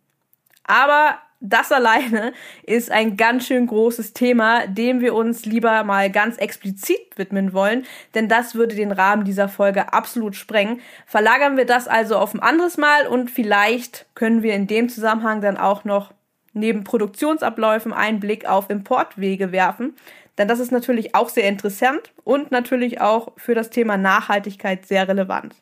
Aber 0.65 1.17
das 1.39 1.71
alleine 1.71 2.33
ist 2.63 2.91
ein 2.91 3.17
ganz 3.17 3.47
schön 3.47 3.65
großes 3.65 4.13
Thema, 4.13 4.67
dem 4.67 5.01
wir 5.01 5.15
uns 5.15 5.45
lieber 5.45 5.83
mal 5.83 6.11
ganz 6.11 6.37
explizit 6.37 6.99
widmen 7.15 7.53
wollen, 7.53 7.83
denn 8.13 8.29
das 8.29 8.53
würde 8.53 8.75
den 8.75 8.91
Rahmen 8.91 9.25
dieser 9.25 9.49
Folge 9.49 9.93
absolut 9.93 10.35
sprengen. 10.35 10.79
Verlagern 11.07 11.57
wir 11.57 11.65
das 11.65 11.87
also 11.87 12.17
auf 12.17 12.35
ein 12.35 12.39
anderes 12.39 12.77
Mal 12.77 13.07
und 13.07 13.31
vielleicht 13.31 14.05
können 14.13 14.43
wir 14.43 14.53
in 14.53 14.67
dem 14.67 14.89
Zusammenhang 14.89 15.41
dann 15.41 15.57
auch 15.57 15.85
noch 15.85 16.13
neben 16.57 16.83
Produktionsabläufen 16.83 17.93
einen 17.93 18.19
Blick 18.19 18.47
auf 18.47 18.69
Importwege 18.69 19.51
werfen. 19.51 19.95
Denn 20.37 20.47
das 20.47 20.59
ist 20.59 20.71
natürlich 20.71 21.15
auch 21.15 21.29
sehr 21.29 21.47
interessant 21.47 22.13
und 22.23 22.51
natürlich 22.51 23.01
auch 23.01 23.33
für 23.37 23.55
das 23.55 23.69
Thema 23.69 23.97
Nachhaltigkeit 23.97 24.85
sehr 24.85 25.07
relevant. 25.07 25.55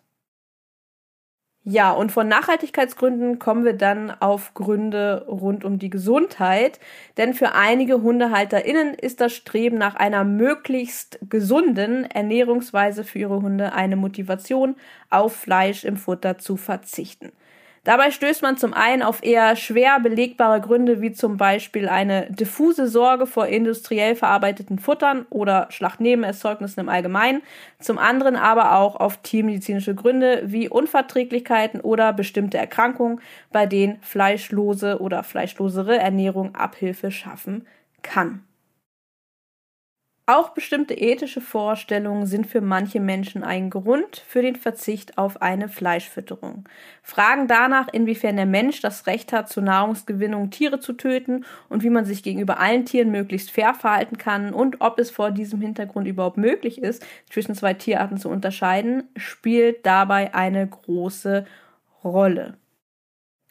Ja, 1.67 1.93
und 1.93 2.11
von 2.11 2.27
Nachhaltigkeitsgründen 2.27 3.39
kommen 3.39 3.65
wir 3.65 3.73
dann 3.73 4.11
auf 4.11 4.53
Gründe 4.53 5.25
rund 5.27 5.65
um 5.65 5.79
die 5.79 5.89
Gesundheit. 5.89 6.79
Denn 7.17 7.33
für 7.33 7.53
einige 7.53 8.03
HundehalterInnen 8.03 8.93
ist 8.93 9.19
das 9.19 9.33
Streben 9.33 9.79
nach 9.79 9.95
einer 9.95 10.23
möglichst 10.23 11.17
gesunden 11.27 12.05
Ernährungsweise 12.05 13.03
für 13.03 13.17
ihre 13.17 13.41
Hunde 13.41 13.73
eine 13.73 13.95
Motivation, 13.95 14.75
auf 15.09 15.35
Fleisch 15.35 15.85
im 15.85 15.97
Futter 15.97 16.37
zu 16.37 16.55
verzichten. 16.55 17.31
Dabei 17.85 18.09
stößt 18.09 18.41
man 18.41 18.57
zum 18.57 18.73
einen 18.73 19.03
auf 19.03 19.23
eher 19.23 19.55
schwer 19.55 19.99
belegbare 19.99 20.59
Gründe, 20.59 21.01
wie 21.01 21.11
zum 21.11 21.37
Beispiel 21.37 21.87
eine 21.87 22.25
diffuse 22.31 22.87
Sorge 22.87 23.27
vor 23.27 23.45
industriell 23.45 24.15
verarbeiteten 24.15 24.79
Futtern 24.79 25.27
oder 25.29 25.67
Schlachtnebenerzeugnissen 25.69 26.81
im 26.81 26.89
Allgemeinen, 26.89 27.43
zum 27.79 27.99
anderen 27.99 28.37
aber 28.37 28.75
auch 28.79 28.95
auf 28.95 29.17
tiermedizinische 29.17 29.93
Gründe 29.93 30.41
wie 30.45 30.67
Unverträglichkeiten 30.67 31.79
oder 31.79 32.11
bestimmte 32.11 32.57
Erkrankungen, 32.57 33.21
bei 33.51 33.67
denen 33.67 34.01
fleischlose 34.01 34.99
oder 34.99 35.21
fleischlosere 35.23 35.99
Ernährung 35.99 36.55
Abhilfe 36.55 37.11
schaffen 37.11 37.67
kann. 38.01 38.41
Auch 40.27 40.49
bestimmte 40.49 40.95
ethische 40.95 41.39
Vorstellungen 41.39 42.25
sind 42.25 42.47
für 42.47 42.59
manche 42.59 42.99
Menschen 42.99 43.43
ein 43.43 43.69
Grund 43.69 44.23
für 44.27 44.41
den 44.41 44.55
Verzicht 44.55 45.19
auf 45.19 45.39
eine 45.43 45.69
Fleischfütterung. 45.69 46.67
Fragen 47.03 47.47
danach, 47.47 47.89
inwiefern 47.93 48.35
der 48.35 48.47
Mensch 48.47 48.81
das 48.81 49.05
Recht 49.05 49.31
hat, 49.31 49.49
zur 49.49 49.61
Nahrungsgewinnung 49.61 50.49
Tiere 50.49 50.79
zu 50.79 50.93
töten 50.93 51.45
und 51.69 51.83
wie 51.83 51.91
man 51.91 52.05
sich 52.05 52.23
gegenüber 52.23 52.59
allen 52.59 52.85
Tieren 52.85 53.11
möglichst 53.11 53.51
fair 53.51 53.75
verhalten 53.75 54.17
kann 54.17 54.51
und 54.51 54.81
ob 54.81 54.97
es 54.97 55.11
vor 55.11 55.29
diesem 55.29 55.61
Hintergrund 55.61 56.07
überhaupt 56.07 56.37
möglich 56.37 56.81
ist, 56.81 57.05
zwischen 57.29 57.53
zwei 57.53 57.75
Tierarten 57.75 58.17
zu 58.17 58.29
unterscheiden, 58.29 59.03
spielt 59.15 59.85
dabei 59.85 60.33
eine 60.33 60.65
große 60.65 61.45
Rolle. 62.03 62.57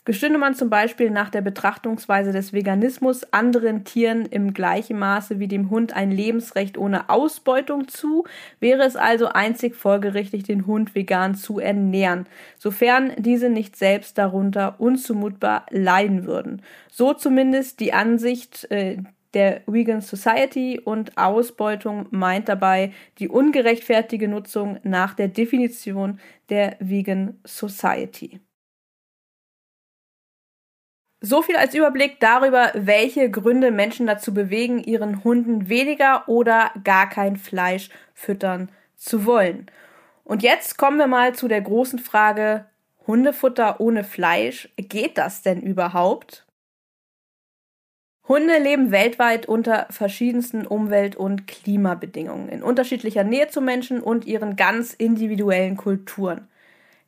Gestünde 0.06 0.38
man 0.38 0.54
zum 0.54 0.68
Beispiel 0.68 1.10
nach 1.10 1.30
der 1.30 1.40
Betrachtungsweise 1.40 2.30
des 2.30 2.52
Veganismus 2.52 3.24
anderen 3.32 3.84
Tieren 3.84 4.26
im 4.26 4.52
gleichen 4.52 4.98
Maße 4.98 5.38
wie 5.38 5.48
dem 5.48 5.70
Hund 5.70 5.96
ein 5.96 6.10
Lebensrecht 6.10 6.76
ohne 6.76 7.08
Ausbeutung 7.08 7.88
zu, 7.88 8.24
wäre 8.60 8.82
es 8.82 8.96
also 8.96 9.28
einzig 9.28 9.74
folgerichtig, 9.74 10.42
den 10.42 10.66
Hund 10.66 10.94
vegan 10.94 11.34
zu 11.34 11.58
ernähren, 11.58 12.26
sofern 12.58 13.12
diese 13.16 13.48
nicht 13.48 13.76
selbst 13.76 14.18
darunter 14.18 14.78
unzumutbar 14.78 15.64
leiden 15.70 16.26
würden. 16.26 16.60
So 16.90 17.14
zumindest 17.14 17.80
die 17.80 17.94
Ansicht 17.94 18.70
äh, 18.70 18.98
der 19.32 19.62
Vegan 19.66 20.02
Society 20.02 20.80
und 20.84 21.16
Ausbeutung 21.16 22.08
meint 22.10 22.50
dabei 22.50 22.92
die 23.18 23.30
ungerechtfertige 23.30 24.28
Nutzung 24.28 24.78
nach 24.82 25.14
der 25.14 25.28
Definition 25.28 26.20
der 26.50 26.76
Vegan 26.78 27.40
Society. 27.46 28.40
So 31.26 31.40
viel 31.40 31.56
als 31.56 31.74
Überblick 31.74 32.20
darüber, 32.20 32.70
welche 32.74 33.30
Gründe 33.30 33.70
Menschen 33.70 34.06
dazu 34.06 34.34
bewegen, 34.34 34.84
ihren 34.84 35.24
Hunden 35.24 35.70
weniger 35.70 36.28
oder 36.28 36.70
gar 36.84 37.08
kein 37.08 37.38
Fleisch 37.38 37.88
füttern 38.12 38.68
zu 38.94 39.24
wollen. 39.24 39.70
Und 40.24 40.42
jetzt 40.42 40.76
kommen 40.76 40.98
wir 40.98 41.06
mal 41.06 41.34
zu 41.34 41.48
der 41.48 41.62
großen 41.62 41.98
Frage, 41.98 42.66
Hundefutter 43.06 43.80
ohne 43.80 44.04
Fleisch, 44.04 44.68
geht 44.76 45.16
das 45.16 45.40
denn 45.40 45.62
überhaupt? 45.62 46.44
Hunde 48.28 48.58
leben 48.58 48.90
weltweit 48.90 49.46
unter 49.46 49.86
verschiedensten 49.88 50.66
Umwelt- 50.66 51.16
und 51.16 51.46
Klimabedingungen, 51.46 52.50
in 52.50 52.62
unterschiedlicher 52.62 53.24
Nähe 53.24 53.48
zu 53.48 53.62
Menschen 53.62 54.02
und 54.02 54.26
ihren 54.26 54.56
ganz 54.56 54.92
individuellen 54.92 55.78
Kulturen. 55.78 56.48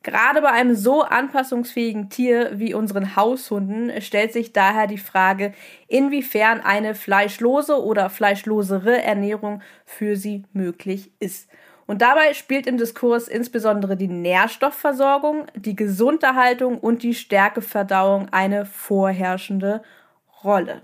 Gerade 0.03 0.41
bei 0.41 0.51
einem 0.51 0.75
so 0.75 1.01
anpassungsfähigen 1.01 2.09
Tier 2.09 2.51
wie 2.59 2.73
unseren 2.73 3.15
Haushunden 3.15 4.01
stellt 4.01 4.31
sich 4.31 4.53
daher 4.53 4.87
die 4.87 4.97
Frage, 4.97 5.53
inwiefern 5.87 6.61
eine 6.61 6.95
fleischlose 6.95 7.83
oder 7.83 8.09
fleischlosere 8.09 9.01
Ernährung 9.01 9.61
für 9.85 10.15
sie 10.15 10.45
möglich 10.53 11.11
ist. 11.19 11.49
Und 11.87 12.01
dabei 12.01 12.33
spielt 12.33 12.67
im 12.67 12.77
Diskurs 12.77 13.27
insbesondere 13.27 13.95
die 13.95 14.09
Nährstoffversorgung, 14.09 15.47
die 15.55 15.75
Gesunderhaltung 15.75 16.77
und 16.79 17.01
die 17.01 17.13
Stärkeverdauung 17.13 18.27
eine 18.31 18.65
vorherrschende 18.65 19.81
Rolle. 20.43 20.81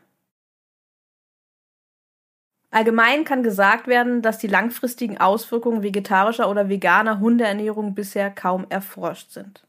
Allgemein 2.74 3.24
kann 3.24 3.44
gesagt 3.44 3.86
werden, 3.86 4.24
dass 4.24 4.40
die 4.40 4.48
langfristigen 4.48 5.20
Auswirkungen 5.20 5.84
vegetarischer 5.84 6.50
oder 6.50 6.70
veganer 6.70 7.20
Hundeernährung 7.20 7.94
bisher 7.94 8.32
kaum 8.32 8.66
erforscht 8.68 9.30
sind. 9.30 9.64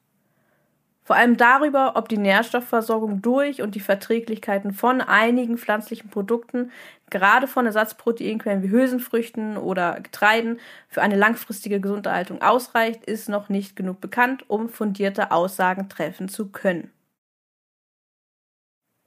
Vor 1.03 1.15
allem 1.15 1.37
darüber, 1.37 1.97
ob 1.97 2.09
die 2.09 2.17
Nährstoffversorgung 2.17 3.21
durch 3.21 3.61
und 3.61 3.75
die 3.75 3.81
Verträglichkeiten 3.81 4.73
von 4.73 5.03
einigen 5.03 5.59
pflanzlichen 5.59 6.09
Produkten, 6.09 6.71
gerade 7.11 7.47
von 7.47 7.67
Ersatzproteinquellen 7.67 8.63
wie 8.63 8.71
Hülsenfrüchten 8.71 9.59
oder 9.59 10.01
Getreiden, 10.01 10.59
für 10.89 11.03
eine 11.03 11.17
langfristige 11.17 11.81
Gesunderhaltung 11.81 12.41
ausreicht, 12.41 13.05
ist 13.05 13.29
noch 13.29 13.51
nicht 13.51 13.77
genug 13.77 14.01
bekannt, 14.01 14.49
um 14.49 14.71
fundierte 14.71 15.31
Aussagen 15.31 15.91
treffen 15.91 16.31
zu 16.31 16.47
können. 16.47 16.91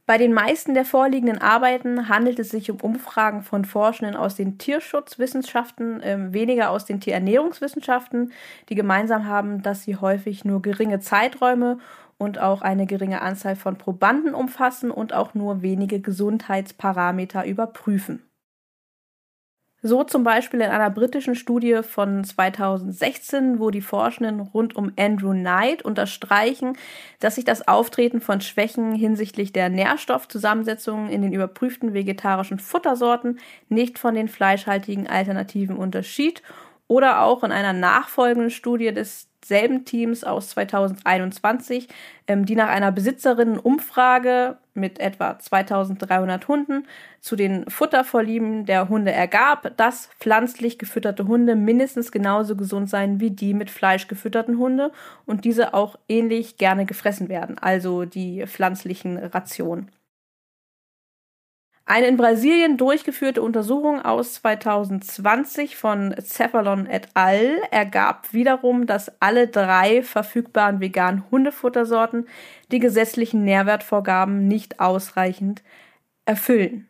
Bei 0.08 0.18
den 0.18 0.32
meisten 0.32 0.74
der 0.74 0.86
vorliegenden 0.86 1.42
Arbeiten 1.42 2.08
handelt 2.08 2.40
es 2.40 2.50
sich 2.50 2.72
um 2.72 2.80
Umfragen 2.80 3.42
von 3.42 3.66
Forschenden 3.66 4.16
aus 4.16 4.36
den 4.36 4.58
Tierschutzwissenschaften, 4.58 6.02
äh, 6.02 6.32
weniger 6.32 6.70
aus 6.70 6.86
den 6.86 7.02
Tierernährungswissenschaften, 7.02 8.32
die 8.70 8.76
gemeinsam 8.76 9.28
haben, 9.28 9.62
dass 9.64 9.84
sie 9.84 9.98
häufig 9.98 10.46
nur 10.46 10.62
geringe 10.62 11.02
Zeiträume 11.02 11.80
und 12.18 12.40
auch 12.40 12.62
eine 12.62 12.86
geringe 12.86 13.22
Anzahl 13.22 13.58
von 13.58 13.78
Probanden 13.78 14.34
umfassen 14.34 14.92
und 14.92 15.12
auch 15.12 15.34
nur 15.34 15.62
wenige 15.62 16.00
Gesundheitsparameter 16.00 17.46
überprüfen. 17.46 18.27
So 19.88 20.04
zum 20.04 20.26
Beispiel 20.26 20.60
in 20.60 20.70
einer 20.70 20.90
britischen 20.90 21.34
Studie 21.34 21.80
von 21.82 22.26
2016, 22.26 23.58
wo 23.58 23.70
die 23.70 23.80
Forschenden 23.80 24.42
rund 24.42 24.76
um 24.76 24.92
Andrew 25.00 25.32
Knight 25.32 25.82
unterstreichen, 25.82 26.78
dass 27.22 27.36
sich 27.36 27.46
das 27.46 27.70
Auftreten 27.70 28.20
von 28.20 28.42
Schwächen 28.42 28.94
hinsichtlich 28.94 29.54
der 29.54 29.70
Nährstoffzusammensetzungen 29.70 31.10
in 31.10 31.22
den 31.22 31.32
überprüften 31.32 31.94
vegetarischen 31.94 32.60
Futtersorten 32.60 33.40
nicht 33.70 33.98
von 33.98 34.14
den 34.14 34.28
fleischhaltigen 34.28 35.08
Alternativen 35.08 35.78
unterschied 35.78 36.42
oder 36.88 37.22
auch 37.22 37.44
in 37.44 37.52
einer 37.52 37.74
nachfolgenden 37.74 38.50
Studie 38.50 38.94
des 38.94 39.28
selben 39.44 39.86
Teams 39.86 40.24
aus 40.24 40.50
2021, 40.50 41.88
ähm, 42.28 42.46
die 42.46 42.56
nach 42.56 42.68
einer 42.68 42.92
Besitzerinnenumfrage 42.92 44.58
mit 44.74 45.00
etwa 45.00 45.40
2300 45.40 46.48
Hunden 46.48 46.86
zu 47.22 47.36
den 47.36 47.70
Futtervorlieben 47.70 48.66
der 48.66 48.90
Hunde 48.90 49.12
ergab, 49.12 49.76
dass 49.78 50.10
pflanzlich 50.20 50.78
gefütterte 50.78 51.28
Hunde 51.28 51.56
mindestens 51.56 52.12
genauso 52.12 52.56
gesund 52.56 52.90
seien 52.90 53.20
wie 53.20 53.32
die 53.32 53.54
mit 53.54 53.72
Fleisch 53.72 54.08
gefütterten 54.08 54.58
Hunde 54.58 54.92
und 55.26 55.46
diese 55.46 55.74
auch 55.74 55.98
ähnlich 56.10 56.58
gerne 56.58 56.86
gefressen 56.86 57.30
werden, 57.30 57.58
also 57.58 58.06
die 58.06 58.46
pflanzlichen 58.46 59.18
Rationen. 59.18 59.90
Eine 61.90 62.08
in 62.08 62.18
Brasilien 62.18 62.76
durchgeführte 62.76 63.42
Untersuchung 63.42 64.02
aus 64.02 64.34
2020 64.34 65.78
von 65.78 66.14
Cephalon 66.22 66.86
et 66.86 67.08
al. 67.14 67.62
ergab 67.72 68.34
wiederum, 68.34 68.86
dass 68.88 69.10
alle 69.22 69.48
drei 69.48 70.04
verfügbaren 70.04 70.82
veganen 70.82 71.24
Hundefuttersorten 71.32 72.28
die 72.74 72.80
gesetzlichen 72.80 73.46
Nährwertvorgaben 73.46 74.50
nicht 74.50 74.82
ausreichend 74.82 75.64
erfüllen. 76.26 76.90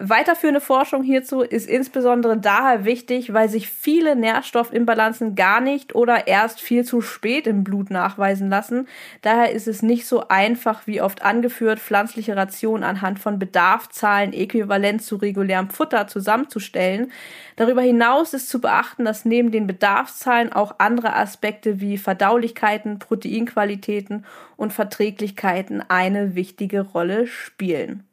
Weiterführende 0.00 0.60
Forschung 0.60 1.02
hierzu 1.02 1.40
ist 1.40 1.68
insbesondere 1.68 2.38
daher 2.38 2.84
wichtig, 2.84 3.32
weil 3.32 3.48
sich 3.48 3.68
viele 3.68 4.14
Nährstoffimbalanzen 4.14 5.34
gar 5.34 5.60
nicht 5.60 5.96
oder 5.96 6.28
erst 6.28 6.60
viel 6.60 6.84
zu 6.84 7.00
spät 7.00 7.48
im 7.48 7.64
Blut 7.64 7.90
nachweisen 7.90 8.48
lassen. 8.48 8.86
Daher 9.22 9.50
ist 9.50 9.66
es 9.66 9.82
nicht 9.82 10.06
so 10.06 10.28
einfach, 10.28 10.86
wie 10.86 11.02
oft 11.02 11.22
angeführt, 11.22 11.80
pflanzliche 11.80 12.36
Rationen 12.36 12.84
anhand 12.84 13.18
von 13.18 13.40
Bedarfzahlen 13.40 14.32
äquivalent 14.32 15.02
zu 15.02 15.16
regulärem 15.16 15.68
Futter 15.68 16.06
zusammenzustellen. 16.06 17.10
Darüber 17.56 17.82
hinaus 17.82 18.34
ist 18.34 18.48
zu 18.48 18.60
beachten, 18.60 19.04
dass 19.04 19.24
neben 19.24 19.50
den 19.50 19.66
Bedarfszahlen 19.66 20.52
auch 20.52 20.76
andere 20.78 21.16
Aspekte 21.16 21.80
wie 21.80 21.98
Verdaulichkeiten, 21.98 23.00
Proteinqualitäten 23.00 24.24
und 24.56 24.72
Verträglichkeiten 24.72 25.82
eine 25.88 26.36
wichtige 26.36 26.82
Rolle 26.82 27.26
spielen. 27.26 28.07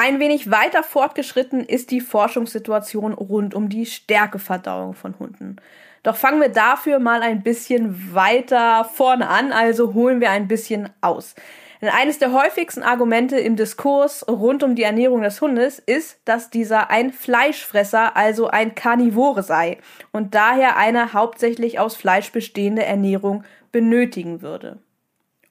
Ein 0.00 0.20
wenig 0.20 0.48
weiter 0.48 0.84
fortgeschritten 0.84 1.64
ist 1.64 1.90
die 1.90 2.00
Forschungssituation 2.00 3.14
rund 3.14 3.52
um 3.52 3.68
die 3.68 3.84
Stärkeverdauung 3.84 4.94
von 4.94 5.18
Hunden. 5.18 5.56
Doch 6.04 6.14
fangen 6.14 6.40
wir 6.40 6.50
dafür 6.50 7.00
mal 7.00 7.20
ein 7.20 7.42
bisschen 7.42 8.14
weiter 8.14 8.84
vorne 8.84 9.28
an, 9.28 9.50
also 9.50 9.94
holen 9.94 10.20
wir 10.20 10.30
ein 10.30 10.46
bisschen 10.46 10.88
aus. 11.00 11.34
Denn 11.82 11.88
eines 11.88 12.20
der 12.20 12.30
häufigsten 12.30 12.84
Argumente 12.84 13.40
im 13.40 13.56
Diskurs 13.56 14.24
rund 14.28 14.62
um 14.62 14.76
die 14.76 14.84
Ernährung 14.84 15.22
des 15.22 15.40
Hundes 15.40 15.80
ist, 15.80 16.20
dass 16.24 16.48
dieser 16.48 16.90
ein 16.90 17.12
Fleischfresser, 17.12 18.16
also 18.16 18.46
ein 18.46 18.76
Karnivore 18.76 19.42
sei 19.42 19.78
und 20.12 20.36
daher 20.36 20.76
eine 20.76 21.12
hauptsächlich 21.12 21.80
aus 21.80 21.96
Fleisch 21.96 22.30
bestehende 22.30 22.84
Ernährung 22.84 23.42
benötigen 23.72 24.42
würde. 24.42 24.78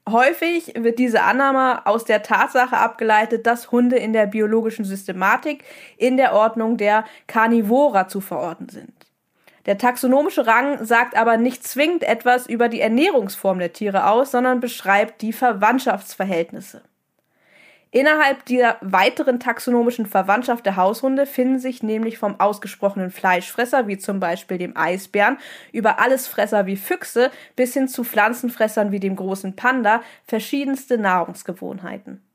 Häufig 0.07 0.73
wird 0.77 0.99
diese 0.99 1.23
Annahme 1.23 1.85
aus 1.85 2.05
der 2.05 2.23
Tatsache 2.23 2.77
abgeleitet, 2.77 3.45
dass 3.45 3.71
Hunde 3.71 3.97
in 3.97 4.13
der 4.13 4.25
biologischen 4.25 4.85
Systematik 4.85 5.65
in 5.97 6.15
der 6.15 6.33
Ordnung 6.33 6.77
der 6.77 7.03
Carnivora 7.27 8.07
zu 8.07 8.21
verorten 8.21 8.69
sind. 8.69 8.93
Der 9.65 9.77
taxonomische 9.77 10.47
Rang 10.47 10.85
sagt 10.85 11.17
aber 11.17 11.35
nicht 11.35 11.67
zwingend 11.67 12.03
etwas 12.03 12.47
über 12.47 12.69
die 12.69 12.79
Ernährungsform 12.79 13.59
der 13.59 13.73
Tiere 13.73 14.09
aus, 14.09 14.31
sondern 14.31 14.61
beschreibt 14.61 15.21
die 15.21 15.33
Verwandtschaftsverhältnisse. 15.33 16.83
Innerhalb 17.91 18.43
dieser 18.45 18.77
weiteren 18.81 19.39
taxonomischen 19.39 20.05
Verwandtschaft 20.05 20.65
der 20.65 20.75
Haushunde 20.75 21.25
finden 21.25 21.59
sich 21.59 21.83
nämlich 21.83 22.17
vom 22.17 22.39
ausgesprochenen 22.39 23.11
Fleischfresser, 23.11 23.87
wie 23.87 23.97
zum 23.97 24.19
Beispiel 24.19 24.57
dem 24.57 24.75
Eisbären, 24.75 25.37
über 25.71 25.99
Allesfresser 25.99 26.65
wie 26.65 26.75
Füchse 26.75 27.31
bis 27.55 27.73
hin 27.73 27.87
zu 27.87 28.03
Pflanzenfressern 28.03 28.91
wie 28.91 28.99
dem 28.99 29.15
großen 29.15 29.55
Panda 29.55 30.01
verschiedenste 30.25 30.97
Nahrungsgewohnheiten. 30.97 32.26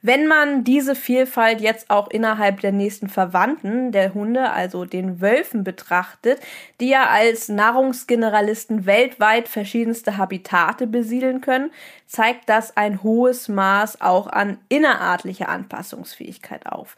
Wenn 0.00 0.28
man 0.28 0.62
diese 0.62 0.94
Vielfalt 0.94 1.60
jetzt 1.60 1.90
auch 1.90 2.08
innerhalb 2.08 2.60
der 2.60 2.70
nächsten 2.70 3.08
Verwandten 3.08 3.90
der 3.90 4.14
Hunde, 4.14 4.50
also 4.50 4.84
den 4.84 5.20
Wölfen, 5.20 5.64
betrachtet, 5.64 6.40
die 6.80 6.90
ja 6.90 7.06
als 7.06 7.48
Nahrungsgeneralisten 7.48 8.86
weltweit 8.86 9.48
verschiedenste 9.48 10.16
Habitate 10.16 10.86
besiedeln 10.86 11.40
können, 11.40 11.72
zeigt 12.06 12.48
das 12.48 12.76
ein 12.76 13.02
hohes 13.02 13.48
Maß 13.48 14.00
auch 14.00 14.28
an 14.28 14.58
innerartlicher 14.68 15.48
Anpassungsfähigkeit 15.48 16.66
auf. 16.66 16.96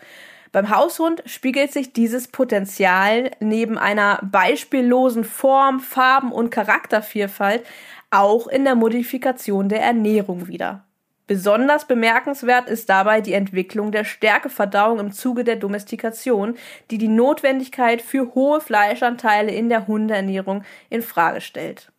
Beim 0.53 0.69
Haushund 0.69 1.23
spiegelt 1.25 1.73
sich 1.73 1.95
dieses 1.95 2.29
Potenzial 2.29 3.31
neben 3.41 3.79
einer 3.79 4.19
beispiellosen 4.23 5.25
Form, 5.25 5.81
Farben 5.81 6.33
und 6.33 6.51
Charaktervielfalt 6.51 7.65
auch 8.11 8.47
in 8.47 8.65
der 8.65 8.75
Modifikation 8.75 9.71
der 9.71 9.81
Ernährung 9.81 10.49
wieder. 10.49 10.85
Besonders 11.31 11.85
bemerkenswert 11.85 12.69
ist 12.69 12.89
dabei 12.89 13.21
die 13.21 13.35
Entwicklung 13.35 13.93
der 13.93 14.03
Stärkeverdauung 14.03 14.99
im 14.99 15.13
Zuge 15.13 15.45
der 15.45 15.55
Domestikation, 15.55 16.57
die 16.91 16.99
die 16.99 17.07
Notwendigkeit 17.07 18.03
für 18.03 18.35
hohe 18.35 18.61
Fleischanteile 18.61 19.53
in 19.53 19.69
der 19.69 19.87
Hundeernährung 19.87 20.65
in 20.89 21.03
Frage 21.03 21.41
stellt. 21.41 21.93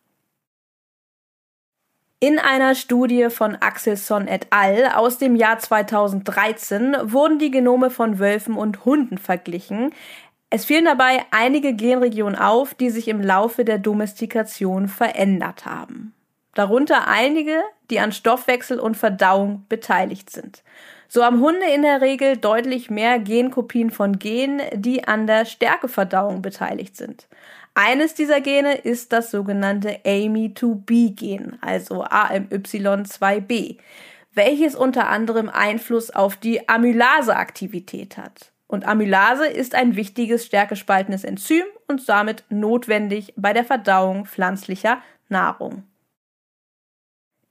In 2.20 2.38
einer 2.38 2.74
Studie 2.74 3.30
von 3.30 3.56
Axelson 3.56 4.28
et 4.28 4.48
al. 4.50 4.92
aus 4.94 5.16
dem 5.16 5.34
Jahr 5.34 5.58
2013 5.58 6.94
wurden 7.04 7.38
die 7.38 7.50
Genome 7.50 7.88
von 7.88 8.18
Wölfen 8.18 8.54
und 8.54 8.84
Hunden 8.84 9.16
verglichen. 9.16 9.94
Es 10.50 10.66
fielen 10.66 10.84
dabei 10.84 11.24
einige 11.30 11.72
Genregionen 11.72 12.36
auf, 12.36 12.74
die 12.74 12.90
sich 12.90 13.08
im 13.08 13.22
Laufe 13.22 13.64
der 13.64 13.78
Domestikation 13.78 14.88
verändert 14.88 15.64
haben 15.64 16.12
darunter 16.54 17.08
einige, 17.08 17.62
die 17.90 18.00
an 18.00 18.12
Stoffwechsel 18.12 18.78
und 18.78 18.96
Verdauung 18.96 19.64
beteiligt 19.68 20.30
sind. 20.30 20.62
So 21.08 21.22
haben 21.22 21.40
Hunde 21.40 21.66
in 21.66 21.82
der 21.82 22.00
Regel 22.00 22.38
deutlich 22.38 22.88
mehr 22.88 23.18
Genkopien 23.18 23.90
von 23.90 24.18
Genen, 24.18 24.62
die 24.72 25.06
an 25.06 25.26
der 25.26 25.44
Stärkeverdauung 25.44 26.40
beteiligt 26.40 26.96
sind. 26.96 27.28
Eines 27.74 28.14
dieser 28.14 28.40
Gene 28.40 28.74
ist 28.76 29.12
das 29.12 29.30
sogenannte 29.30 29.98
AMY2B-Gen, 30.04 31.58
also 31.60 32.04
AMY2B, 32.04 33.78
welches 34.34 34.74
unter 34.74 35.08
anderem 35.08 35.48
Einfluss 35.48 36.10
auf 36.10 36.36
die 36.36 36.68
Amylase-Aktivität 36.68 38.16
hat. 38.16 38.52
Und 38.66 38.86
Amylase 38.86 39.46
ist 39.46 39.74
ein 39.74 39.96
wichtiges 39.96 40.46
stärkespaltendes 40.46 41.24
Enzym 41.24 41.64
und 41.88 42.08
damit 42.08 42.44
notwendig 42.48 43.34
bei 43.36 43.52
der 43.52 43.64
Verdauung 43.64 44.24
pflanzlicher 44.24 45.02
Nahrung. 45.28 45.84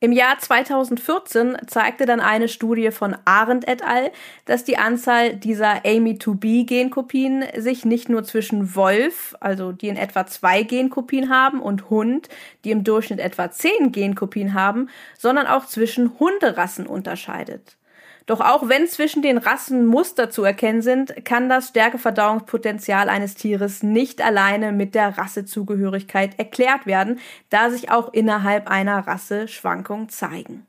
Im 0.03 0.11
Jahr 0.11 0.39
2014 0.39 1.57
zeigte 1.67 2.07
dann 2.07 2.21
eine 2.21 2.47
Studie 2.47 2.89
von 2.89 3.15
Arendt 3.23 3.67
et 3.67 3.83
al., 3.83 4.11
dass 4.45 4.63
die 4.63 4.79
Anzahl 4.79 5.35
dieser 5.35 5.85
AMY2B-Genkopien 5.85 7.43
sich 7.55 7.85
nicht 7.85 8.09
nur 8.09 8.23
zwischen 8.23 8.73
Wolf, 8.73 9.35
also 9.39 9.71
die 9.71 9.89
in 9.89 9.97
etwa 9.97 10.25
zwei 10.25 10.63
Genkopien 10.63 11.29
haben, 11.29 11.61
und 11.61 11.91
Hund, 11.91 12.29
die 12.63 12.71
im 12.71 12.83
Durchschnitt 12.83 13.19
etwa 13.19 13.51
zehn 13.51 13.91
Genkopien 13.91 14.55
haben, 14.55 14.89
sondern 15.19 15.45
auch 15.45 15.67
zwischen 15.67 16.17
Hunderassen 16.17 16.87
unterscheidet. 16.87 17.77
Doch 18.31 18.39
auch 18.39 18.69
wenn 18.69 18.87
zwischen 18.87 19.21
den 19.21 19.37
Rassen 19.37 19.85
Muster 19.85 20.29
zu 20.29 20.45
erkennen 20.45 20.81
sind, 20.81 21.25
kann 21.25 21.49
das 21.49 21.67
Stärkeverdauungspotenzial 21.67 23.09
eines 23.09 23.35
Tieres 23.35 23.83
nicht 23.83 24.21
alleine 24.21 24.71
mit 24.71 24.95
der 24.95 25.17
Rassezugehörigkeit 25.17 26.39
erklärt 26.39 26.85
werden, 26.85 27.19
da 27.49 27.69
sich 27.69 27.91
auch 27.91 28.13
innerhalb 28.13 28.69
einer 28.69 29.05
Rasse 29.05 29.49
Schwankungen 29.49 30.07
zeigen. 30.07 30.65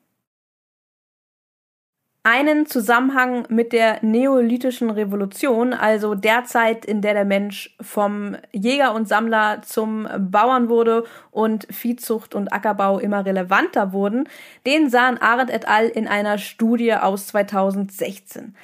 Einen 2.25 2.67
Zusammenhang 2.67 3.47
mit 3.49 3.73
der 3.73 3.99
neolithischen 4.03 4.91
Revolution, 4.91 5.73
also 5.73 6.15
der 6.15 6.45
Zeit, 6.45 6.85
in 6.85 7.01
der 7.01 7.15
der 7.15 7.25
Mensch 7.25 7.75
vom 7.81 8.37
Jäger 8.53 8.95
und 8.95 9.09
Sammler 9.09 9.63
zum 9.63 10.07
Bauern 10.19 10.69
wurde 10.69 11.05
und 11.33 11.67
Viehzucht 11.69 12.37
und 12.37 12.53
Ackerbau 12.53 13.01
immer 13.01 13.27
relevanter 13.27 13.93
wurden, 13.93 14.29
den 14.67 14.89
sahen 14.89 15.19
Arendt 15.19 15.51
et 15.51 15.67
al. 15.67 15.89
in 15.89 16.07
einer 16.07 16.39
Studie 16.39 16.95
aus 16.95 17.27
2016. 17.27 18.55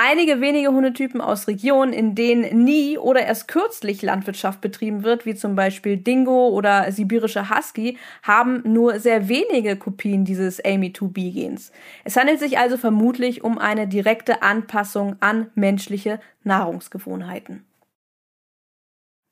Einige 0.00 0.40
wenige 0.40 0.68
Hundetypen 0.68 1.20
aus 1.20 1.48
Regionen, 1.48 1.92
in 1.92 2.14
denen 2.14 2.62
nie 2.62 2.96
oder 2.96 3.26
erst 3.26 3.48
kürzlich 3.48 4.00
Landwirtschaft 4.00 4.60
betrieben 4.60 5.02
wird, 5.02 5.26
wie 5.26 5.34
zum 5.34 5.56
Beispiel 5.56 5.96
Dingo 5.96 6.50
oder 6.50 6.92
sibirische 6.92 7.50
Husky, 7.50 7.98
haben 8.22 8.62
nur 8.64 9.00
sehr 9.00 9.28
wenige 9.28 9.74
Kopien 9.74 10.24
dieses 10.24 10.64
AMY2B-Gens. 10.64 11.72
Es 12.04 12.14
handelt 12.14 12.38
sich 12.38 12.58
also 12.58 12.76
vermutlich 12.76 13.42
um 13.42 13.58
eine 13.58 13.88
direkte 13.88 14.40
Anpassung 14.42 15.16
an 15.18 15.50
menschliche 15.56 16.20
Nahrungsgewohnheiten. 16.44 17.67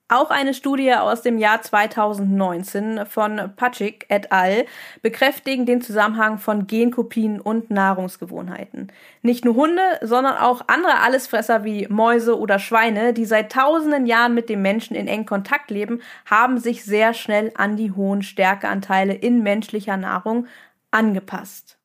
Auch 0.09 0.31
eine 0.31 0.55
Studie 0.55 0.95
aus 0.95 1.23
dem 1.23 1.37
Jahr 1.37 1.63
2019 1.63 3.07
von 3.07 3.53
Patrick 3.57 4.07
et 4.09 4.31
al. 4.31 4.65
bekräftigen 5.03 5.67
den 5.67 5.83
Zusammenhang 5.83 6.39
von 6.39 6.69
Genkopien 6.69 7.41
und 7.41 7.71
Nahrungsgewohnheiten. 7.71 8.93
Nicht 9.23 9.45
nur 9.45 9.57
Hunde, 9.57 9.83
sondern 10.03 10.37
auch 10.37 10.63
andere 10.69 11.01
Allesfresser 11.01 11.65
wie 11.65 11.89
Mäuse 11.89 12.39
oder 12.39 12.61
Schweine, 12.61 13.15
die 13.15 13.25
seit 13.25 13.51
tausenden 13.51 14.07
Jahren 14.07 14.35
mit 14.35 14.49
dem 14.49 14.63
Menschen 14.63 14.95
in 14.95 15.09
engem 15.09 15.27
Kontakt 15.27 15.73
leben, 15.73 16.01
haben 16.25 16.59
sich 16.59 16.85
sehr 16.85 17.13
schnell 17.13 17.51
an 17.57 17.77
die 17.77 17.91
hohen 17.91 18.23
Stärkeanteile 18.23 19.13
in 19.13 19.43
menschlicher 19.43 19.97
Nahrung 19.97 20.47
angepasst. 20.93 21.76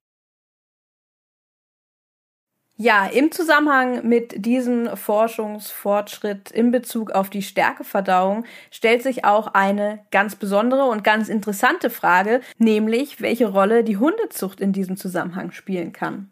Ja, 2.84 3.06
im 3.06 3.32
Zusammenhang 3.32 4.08
mit 4.08 4.44
diesem 4.44 4.98
Forschungsfortschritt 4.98 6.50
in 6.50 6.72
Bezug 6.72 7.12
auf 7.12 7.30
die 7.30 7.44
Stärkeverdauung 7.44 8.44
stellt 8.72 9.04
sich 9.04 9.24
auch 9.24 9.54
eine 9.54 10.04
ganz 10.10 10.36
besondere 10.36 10.86
und 10.86 11.04
ganz 11.04 11.30
interessante 11.30 11.92
Frage, 11.92 12.42
nämlich 12.58 13.22
welche 13.22 13.50
Rolle 13.50 13.84
die 13.84 13.98
Hundezucht 13.98 14.60
in 14.60 14.74
diesem 14.74 14.98
Zusammenhang 14.98 15.52
spielen 15.52 15.94
kann. 15.94 16.32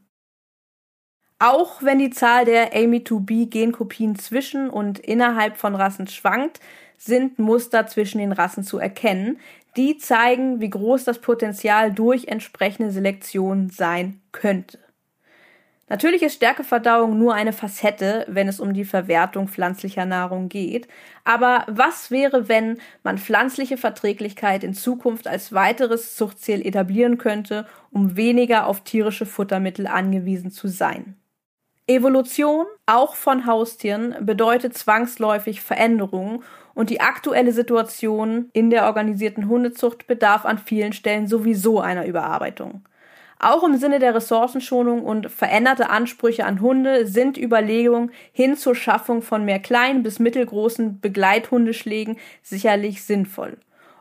Auch 1.37 1.83
wenn 1.83 1.99
die 1.99 2.09
Zahl 2.09 2.45
der 2.45 2.73
AMY2B-Genkopien 2.73 4.17
zwischen 4.17 4.71
und 4.71 4.97
innerhalb 4.97 5.55
von 5.55 5.75
Rassen 5.75 6.07
schwankt, 6.07 6.61
sind 6.97 7.37
Muster 7.37 7.85
zwischen 7.85 8.17
den 8.17 8.31
Rassen 8.31 8.63
zu 8.63 8.79
erkennen, 8.79 9.39
die 9.77 9.99
zeigen, 9.99 10.59
wie 10.61 10.71
groß 10.71 11.03
das 11.03 11.19
Potenzial 11.19 11.93
durch 11.93 12.27
entsprechende 12.27 12.89
Selektion 12.89 13.69
sein 13.69 14.19
könnte. 14.31 14.79
Natürlich 15.89 16.21
ist 16.21 16.35
Stärkeverdauung 16.35 17.17
nur 17.17 17.33
eine 17.33 17.51
Facette, 17.51 18.23
wenn 18.29 18.47
es 18.47 18.59
um 18.59 18.73
die 18.73 18.85
Verwertung 18.85 19.47
pflanzlicher 19.47 20.05
Nahrung 20.05 20.47
geht. 20.47 20.87
Aber 21.23 21.65
was 21.67 22.11
wäre, 22.11 22.47
wenn 22.47 22.77
man 23.03 23.17
pflanzliche 23.17 23.75
Verträglichkeit 23.75 24.63
in 24.63 24.75
Zukunft 24.75 25.27
als 25.27 25.51
weiteres 25.51 26.15
Zuchtziel 26.15 26.65
etablieren 26.65 27.17
könnte, 27.17 27.65
um 27.89 28.15
weniger 28.15 28.67
auf 28.67 28.81
tierische 28.81 29.25
Futtermittel 29.25 29.87
angewiesen 29.87 30.51
zu 30.51 30.67
sein? 30.67 31.15
Evolution, 31.87 32.67
auch 32.85 33.15
von 33.15 33.47
Haustieren, 33.47 34.15
bedeutet 34.21 34.77
zwangsläufig 34.77 35.61
Veränderungen 35.61 36.43
und 36.75 36.91
die 36.91 37.01
aktuelle 37.01 37.51
Situation 37.51 38.51
in 38.53 38.69
der 38.69 38.85
organisierten 38.85 39.49
Hundezucht 39.49 40.05
bedarf 40.05 40.45
an 40.45 40.59
vielen 40.59 40.93
Stellen 40.93 41.25
sowieso 41.25 41.79
einer 41.79 42.05
Überarbeitung. 42.05 42.83
Auch 43.41 43.63
im 43.63 43.77
Sinne 43.77 43.99
der 43.99 44.13
Ressourcenschonung 44.13 45.03
und 45.03 45.31
veränderte 45.31 45.89
Ansprüche 45.89 46.45
an 46.45 46.59
Hunde 46.59 47.07
sind 47.07 47.37
Überlegungen 47.37 48.11
hin 48.33 48.57
zur 48.57 48.75
Schaffung 48.75 49.21
von 49.21 49.45
mehr 49.45 49.59
kleinen 49.59 50.03
bis 50.03 50.19
mittelgroßen 50.19 50.99
Begleithundeschlägen 50.99 52.17
sicherlich 52.43 53.01
sinnvoll. 53.03 53.57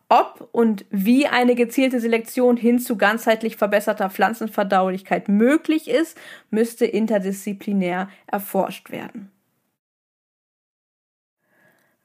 Ob 0.09 0.49
und 0.51 0.87
wie 0.91 1.29
eine 1.29 1.55
gezielte 1.55 2.01
Selektion 2.01 2.57
hin 2.57 2.81
zu 2.81 2.97
ganzheitlich 2.97 3.57
verbesserter 3.57 4.11
Pflanzenverdaulichkeit 4.11 5.29
möglich 5.29 5.89
ist, 5.89 6.19
müsste 6.51 6.87
interdisziplinär 6.87 8.09
erforscht 8.27 8.91
werden. 8.91 9.31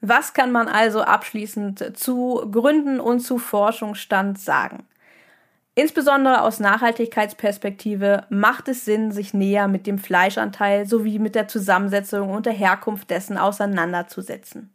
Was 0.02 0.34
kann 0.34 0.52
man 0.52 0.68
also 0.68 1.02
abschließend 1.02 1.98
zu 1.98 2.46
Gründen 2.52 3.00
und 3.00 3.22
zu 3.22 3.40
Forschungsstand 3.40 4.38
sagen? 4.38 4.86
Insbesondere 5.76 6.42
aus 6.42 6.60
Nachhaltigkeitsperspektive 6.60 8.26
macht 8.30 8.68
es 8.68 8.86
Sinn, 8.86 9.12
sich 9.12 9.34
näher 9.34 9.68
mit 9.68 9.88
dem 9.88 9.98
Fleischanteil 9.98 10.86
sowie 10.86 11.18
mit 11.18 11.34
der 11.34 11.48
Zusammensetzung 11.48 12.30
und 12.30 12.46
der 12.46 12.54
Herkunft 12.54 13.10
dessen 13.10 13.40
auseinanderzusetzen. 13.40 14.72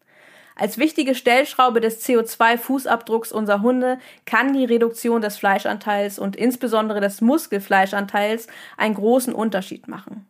Als 0.56 0.76
wichtige 0.76 1.14
Stellschraube 1.14 1.80
des 1.80 2.04
CO2-Fußabdrucks 2.04 3.32
unserer 3.32 3.62
Hunde 3.62 3.98
kann 4.26 4.52
die 4.52 4.64
Reduktion 4.64 5.20
des 5.20 5.36
Fleischanteils 5.36 6.18
und 6.18 6.34
insbesondere 6.34 7.00
des 7.00 7.20
Muskelfleischanteils 7.20 8.48
einen 8.76 8.96
großen 8.96 9.32
Unterschied 9.32 9.86
machen. 9.86 10.27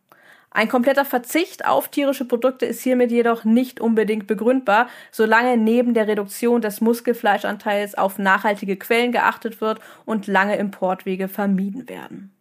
Ein 0.51 0.67
kompletter 0.67 1.05
Verzicht 1.05 1.65
auf 1.65 1.89
tierische 1.89 2.25
Produkte 2.25 2.65
ist 2.65 2.81
hiermit 2.81 3.11
jedoch 3.11 3.43
nicht 3.43 3.79
unbedingt 3.79 4.25
begründbar, 4.25 4.89
solange 5.11 5.57
neben 5.57 5.93
der 5.93 6.07
Reduktion 6.07 6.61
des 6.61 6.81
Muskelfleischanteils 6.81 7.95
auf 7.95 8.17
nachhaltige 8.17 8.75
Quellen 8.77 9.11
geachtet 9.11 9.61
wird 9.61 9.79
und 10.05 10.25
lange 10.25 10.55
Importwege 10.55 11.27
vermieden 11.27 11.87
werden. 11.87 12.33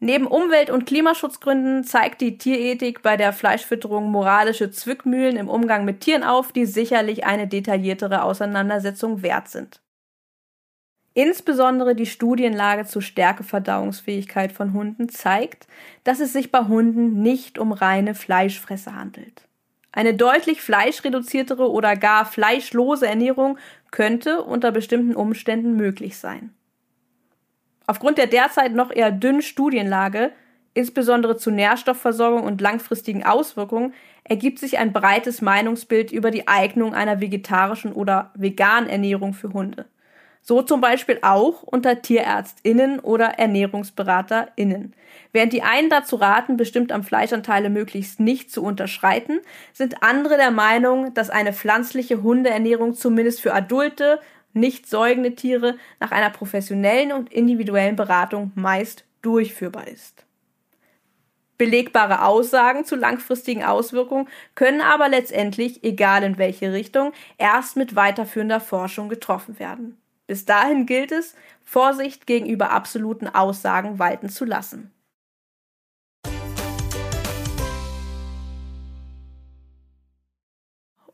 Neben 0.00 0.28
Umwelt- 0.28 0.70
und 0.70 0.86
Klimaschutzgründen 0.86 1.82
zeigt 1.82 2.20
die 2.20 2.38
Tierethik 2.38 3.02
bei 3.02 3.16
der 3.16 3.32
Fleischfütterung 3.32 4.10
moralische 4.10 4.70
Zwickmühlen 4.70 5.36
im 5.36 5.48
Umgang 5.48 5.84
mit 5.84 6.00
Tieren 6.00 6.22
auf, 6.22 6.52
die 6.52 6.66
sicherlich 6.66 7.26
eine 7.26 7.48
detailliertere 7.48 8.22
Auseinandersetzung 8.22 9.22
wert 9.22 9.48
sind. 9.48 9.80
Insbesondere 11.18 11.96
die 11.96 12.06
Studienlage 12.06 12.84
zur 12.84 13.02
Stärkeverdauungsfähigkeit 13.02 14.52
von 14.52 14.72
Hunden 14.72 15.08
zeigt, 15.08 15.66
dass 16.04 16.20
es 16.20 16.32
sich 16.32 16.52
bei 16.52 16.60
Hunden 16.60 17.22
nicht 17.22 17.58
um 17.58 17.72
reine 17.72 18.14
Fleischfresser 18.14 18.94
handelt. 18.94 19.48
Eine 19.90 20.14
deutlich 20.14 20.60
fleischreduziertere 20.62 21.72
oder 21.72 21.96
gar 21.96 22.24
fleischlose 22.24 23.08
Ernährung 23.08 23.58
könnte 23.90 24.44
unter 24.44 24.70
bestimmten 24.70 25.16
Umständen 25.16 25.74
möglich 25.74 26.18
sein. 26.18 26.54
Aufgrund 27.88 28.18
der 28.18 28.28
derzeit 28.28 28.72
noch 28.72 28.92
eher 28.92 29.10
dünnen 29.10 29.42
Studienlage, 29.42 30.30
insbesondere 30.72 31.36
zu 31.36 31.50
Nährstoffversorgung 31.50 32.44
und 32.44 32.60
langfristigen 32.60 33.24
Auswirkungen, 33.24 33.92
ergibt 34.22 34.60
sich 34.60 34.78
ein 34.78 34.92
breites 34.92 35.42
Meinungsbild 35.42 36.12
über 36.12 36.30
die 36.30 36.46
Eignung 36.46 36.94
einer 36.94 37.20
vegetarischen 37.20 37.92
oder 37.92 38.30
veganen 38.36 38.88
Ernährung 38.88 39.34
für 39.34 39.52
Hunde. 39.52 39.86
So 40.48 40.62
zum 40.62 40.80
Beispiel 40.80 41.18
auch 41.20 41.62
unter 41.62 42.00
TierärztInnen 42.00 43.00
oder 43.00 43.38
ErnährungsberaterInnen. 43.38 44.94
Während 45.30 45.52
die 45.52 45.60
einen 45.60 45.90
dazu 45.90 46.16
raten, 46.16 46.56
bestimmt 46.56 46.90
am 46.90 47.04
Fleischanteile 47.04 47.68
möglichst 47.68 48.18
nicht 48.18 48.50
zu 48.50 48.62
unterschreiten, 48.64 49.40
sind 49.74 50.02
andere 50.02 50.38
der 50.38 50.50
Meinung, 50.50 51.12
dass 51.12 51.28
eine 51.28 51.52
pflanzliche 51.52 52.22
Hundeernährung 52.22 52.94
zumindest 52.94 53.42
für 53.42 53.52
adulte, 53.52 54.20
nicht 54.54 54.88
säugende 54.88 55.34
Tiere 55.34 55.76
nach 56.00 56.12
einer 56.12 56.30
professionellen 56.30 57.12
und 57.12 57.30
individuellen 57.30 57.96
Beratung 57.96 58.50
meist 58.54 59.04
durchführbar 59.20 59.86
ist. 59.86 60.24
Belegbare 61.58 62.24
Aussagen 62.24 62.86
zu 62.86 62.96
langfristigen 62.96 63.64
Auswirkungen 63.64 64.30
können 64.54 64.80
aber 64.80 65.10
letztendlich, 65.10 65.84
egal 65.84 66.22
in 66.22 66.38
welche 66.38 66.72
Richtung, 66.72 67.12
erst 67.36 67.76
mit 67.76 67.96
weiterführender 67.96 68.60
Forschung 68.60 69.10
getroffen 69.10 69.58
werden. 69.58 69.98
Bis 70.28 70.44
dahin 70.44 70.84
gilt 70.84 71.10
es, 71.10 71.34
Vorsicht 71.64 72.26
gegenüber 72.26 72.70
absoluten 72.70 73.28
Aussagen 73.28 73.98
walten 73.98 74.28
zu 74.28 74.44
lassen. 74.44 74.92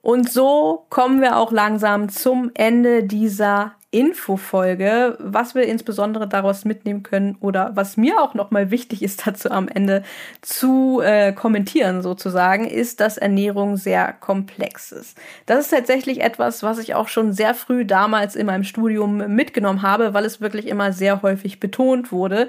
Und 0.02 0.30
so 0.30 0.86
kommen 0.90 1.22
wir 1.22 1.36
auch 1.36 1.52
langsam 1.52 2.08
zum 2.08 2.50
Ende 2.54 3.04
dieser 3.04 3.76
Infofolge, 3.94 5.16
was 5.20 5.54
wir 5.54 5.62
insbesondere 5.62 6.26
daraus 6.26 6.64
mitnehmen 6.64 7.04
können 7.04 7.36
oder 7.38 7.70
was 7.74 7.96
mir 7.96 8.20
auch 8.20 8.34
nochmal 8.34 8.72
wichtig 8.72 9.04
ist 9.04 9.24
dazu 9.26 9.52
am 9.52 9.68
Ende 9.68 10.02
zu 10.42 11.00
äh, 11.00 11.32
kommentieren 11.32 12.02
sozusagen, 12.02 12.66
ist, 12.66 12.98
dass 12.98 13.18
Ernährung 13.18 13.76
sehr 13.76 14.12
komplex 14.12 14.90
ist. 14.90 15.16
Das 15.46 15.60
ist 15.60 15.70
tatsächlich 15.70 16.22
etwas, 16.22 16.64
was 16.64 16.78
ich 16.78 16.96
auch 16.96 17.06
schon 17.06 17.32
sehr 17.32 17.54
früh 17.54 17.84
damals 17.84 18.34
in 18.34 18.46
meinem 18.46 18.64
Studium 18.64 19.18
mitgenommen 19.32 19.82
habe, 19.82 20.12
weil 20.12 20.24
es 20.24 20.40
wirklich 20.40 20.66
immer 20.66 20.92
sehr 20.92 21.22
häufig 21.22 21.60
betont 21.60 22.10
wurde. 22.10 22.48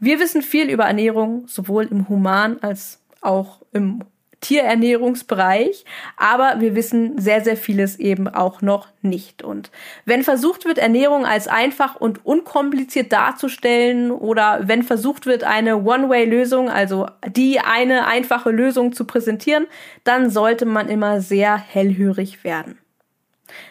Wir 0.00 0.18
wissen 0.18 0.42
viel 0.42 0.68
über 0.68 0.86
Ernährung, 0.86 1.46
sowohl 1.46 1.84
im 1.84 2.08
Human 2.08 2.58
als 2.60 2.98
auch 3.20 3.60
im 3.72 4.02
Tierernährungsbereich, 4.42 5.84
aber 6.16 6.56
wir 6.58 6.74
wissen 6.74 7.18
sehr, 7.18 7.42
sehr 7.42 7.56
vieles 7.56 7.98
eben 7.98 8.28
auch 8.28 8.60
noch 8.60 8.88
nicht. 9.00 9.42
Und 9.42 9.70
wenn 10.04 10.22
versucht 10.24 10.66
wird, 10.66 10.78
Ernährung 10.78 11.24
als 11.24 11.48
einfach 11.48 11.96
und 11.96 12.26
unkompliziert 12.26 13.12
darzustellen 13.12 14.10
oder 14.10 14.60
wenn 14.64 14.82
versucht 14.82 15.24
wird, 15.24 15.44
eine 15.44 15.78
One-Way-Lösung, 15.78 16.68
also 16.68 17.06
die 17.26 17.60
eine 17.60 18.06
einfache 18.06 18.50
Lösung 18.50 18.92
zu 18.92 19.06
präsentieren, 19.06 19.66
dann 20.04 20.28
sollte 20.28 20.66
man 20.66 20.88
immer 20.88 21.20
sehr 21.20 21.56
hellhörig 21.56 22.44
werden. 22.44 22.78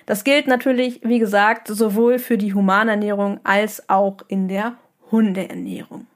Das 0.05 0.23
gilt 0.23 0.47
natürlich, 0.47 1.01
wie 1.03 1.19
gesagt, 1.19 1.67
sowohl 1.67 2.17
für 2.17 2.37
die 2.37 2.53
Humanernährung 2.53 3.39
als 3.43 3.89
auch 3.89 4.17
in 4.27 4.47
der 4.47 4.77
Hundeernährung. 5.11 6.07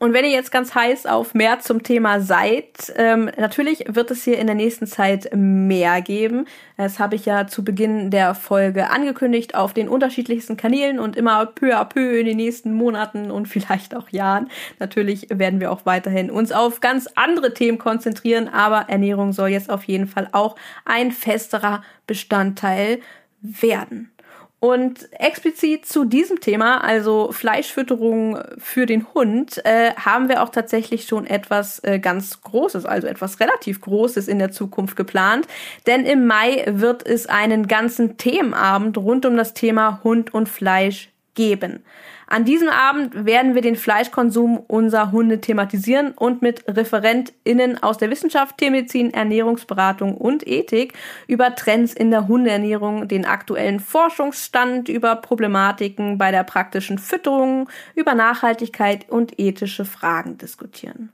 Und 0.00 0.12
wenn 0.12 0.24
ihr 0.24 0.30
jetzt 0.30 0.52
ganz 0.52 0.76
heiß 0.76 1.06
auf 1.06 1.34
mehr 1.34 1.58
zum 1.58 1.82
Thema 1.82 2.20
seid, 2.20 2.92
ähm, 2.94 3.32
natürlich 3.36 3.84
wird 3.88 4.12
es 4.12 4.22
hier 4.22 4.38
in 4.38 4.46
der 4.46 4.54
nächsten 4.54 4.86
Zeit 4.86 5.30
mehr 5.34 6.00
geben. 6.02 6.46
Das 6.76 7.00
habe 7.00 7.16
ich 7.16 7.26
ja 7.26 7.48
zu 7.48 7.64
Beginn 7.64 8.12
der 8.12 8.36
Folge 8.36 8.90
angekündigt 8.90 9.56
auf 9.56 9.74
den 9.74 9.88
unterschiedlichsten 9.88 10.56
Kanälen 10.56 11.00
und 11.00 11.16
immer 11.16 11.44
peu 11.46 11.76
à 11.76 11.84
peu 11.84 12.16
in 12.16 12.26
den 12.26 12.36
nächsten 12.36 12.74
Monaten 12.74 13.32
und 13.32 13.46
vielleicht 13.48 13.96
auch 13.96 14.08
Jahren. 14.10 14.50
Natürlich 14.78 15.26
werden 15.30 15.58
wir 15.58 15.72
auch 15.72 15.84
weiterhin 15.84 16.30
uns 16.30 16.52
auf 16.52 16.78
ganz 16.78 17.08
andere 17.16 17.52
Themen 17.52 17.78
konzentrieren, 17.78 18.46
aber 18.46 18.88
Ernährung 18.88 19.32
soll 19.32 19.48
jetzt 19.48 19.68
auf 19.68 19.82
jeden 19.82 20.06
Fall 20.06 20.28
auch 20.30 20.54
ein 20.84 21.10
festerer 21.10 21.82
Bestandteil 22.06 23.00
werden. 23.40 24.12
Und 24.60 25.08
explizit 25.12 25.86
zu 25.86 26.04
diesem 26.04 26.40
Thema, 26.40 26.82
also 26.82 27.30
Fleischfütterung 27.30 28.42
für 28.58 28.86
den 28.86 29.06
Hund, 29.14 29.64
äh, 29.64 29.92
haben 29.94 30.28
wir 30.28 30.42
auch 30.42 30.48
tatsächlich 30.48 31.06
schon 31.06 31.26
etwas 31.26 31.78
äh, 31.84 32.00
ganz 32.00 32.42
Großes, 32.42 32.84
also 32.84 33.06
etwas 33.06 33.38
relativ 33.38 33.80
Großes 33.80 34.26
in 34.26 34.40
der 34.40 34.50
Zukunft 34.50 34.96
geplant. 34.96 35.46
Denn 35.86 36.04
im 36.04 36.26
Mai 36.26 36.64
wird 36.66 37.06
es 37.06 37.26
einen 37.26 37.68
ganzen 37.68 38.16
Themenabend 38.16 38.98
rund 38.98 39.26
um 39.26 39.36
das 39.36 39.54
Thema 39.54 40.00
Hund 40.02 40.34
und 40.34 40.48
Fleisch 40.48 41.10
geben. 41.38 41.84
An 42.26 42.44
diesem 42.44 42.68
Abend 42.68 43.24
werden 43.24 43.54
wir 43.54 43.62
den 43.62 43.76
Fleischkonsum 43.76 44.58
unserer 44.58 45.12
Hunde 45.12 45.40
thematisieren 45.40 46.12
und 46.12 46.42
mit 46.42 46.64
ReferentInnen 46.68 47.80
aus 47.80 47.96
der 47.96 48.10
Wissenschaft, 48.10 48.58
Tiermedizin, 48.58 49.14
Ernährungsberatung 49.14 50.16
und 50.16 50.46
Ethik 50.46 50.94
über 51.28 51.54
Trends 51.54 51.94
in 51.94 52.10
der 52.10 52.26
Hundeernährung, 52.26 53.06
den 53.06 53.24
aktuellen 53.24 53.78
Forschungsstand, 53.78 54.88
über 54.88 55.14
Problematiken 55.16 56.18
bei 56.18 56.32
der 56.32 56.42
praktischen 56.42 56.98
Fütterung, 56.98 57.70
über 57.94 58.14
Nachhaltigkeit 58.14 59.08
und 59.08 59.38
ethische 59.38 59.84
Fragen 59.84 60.38
diskutieren. 60.38 61.10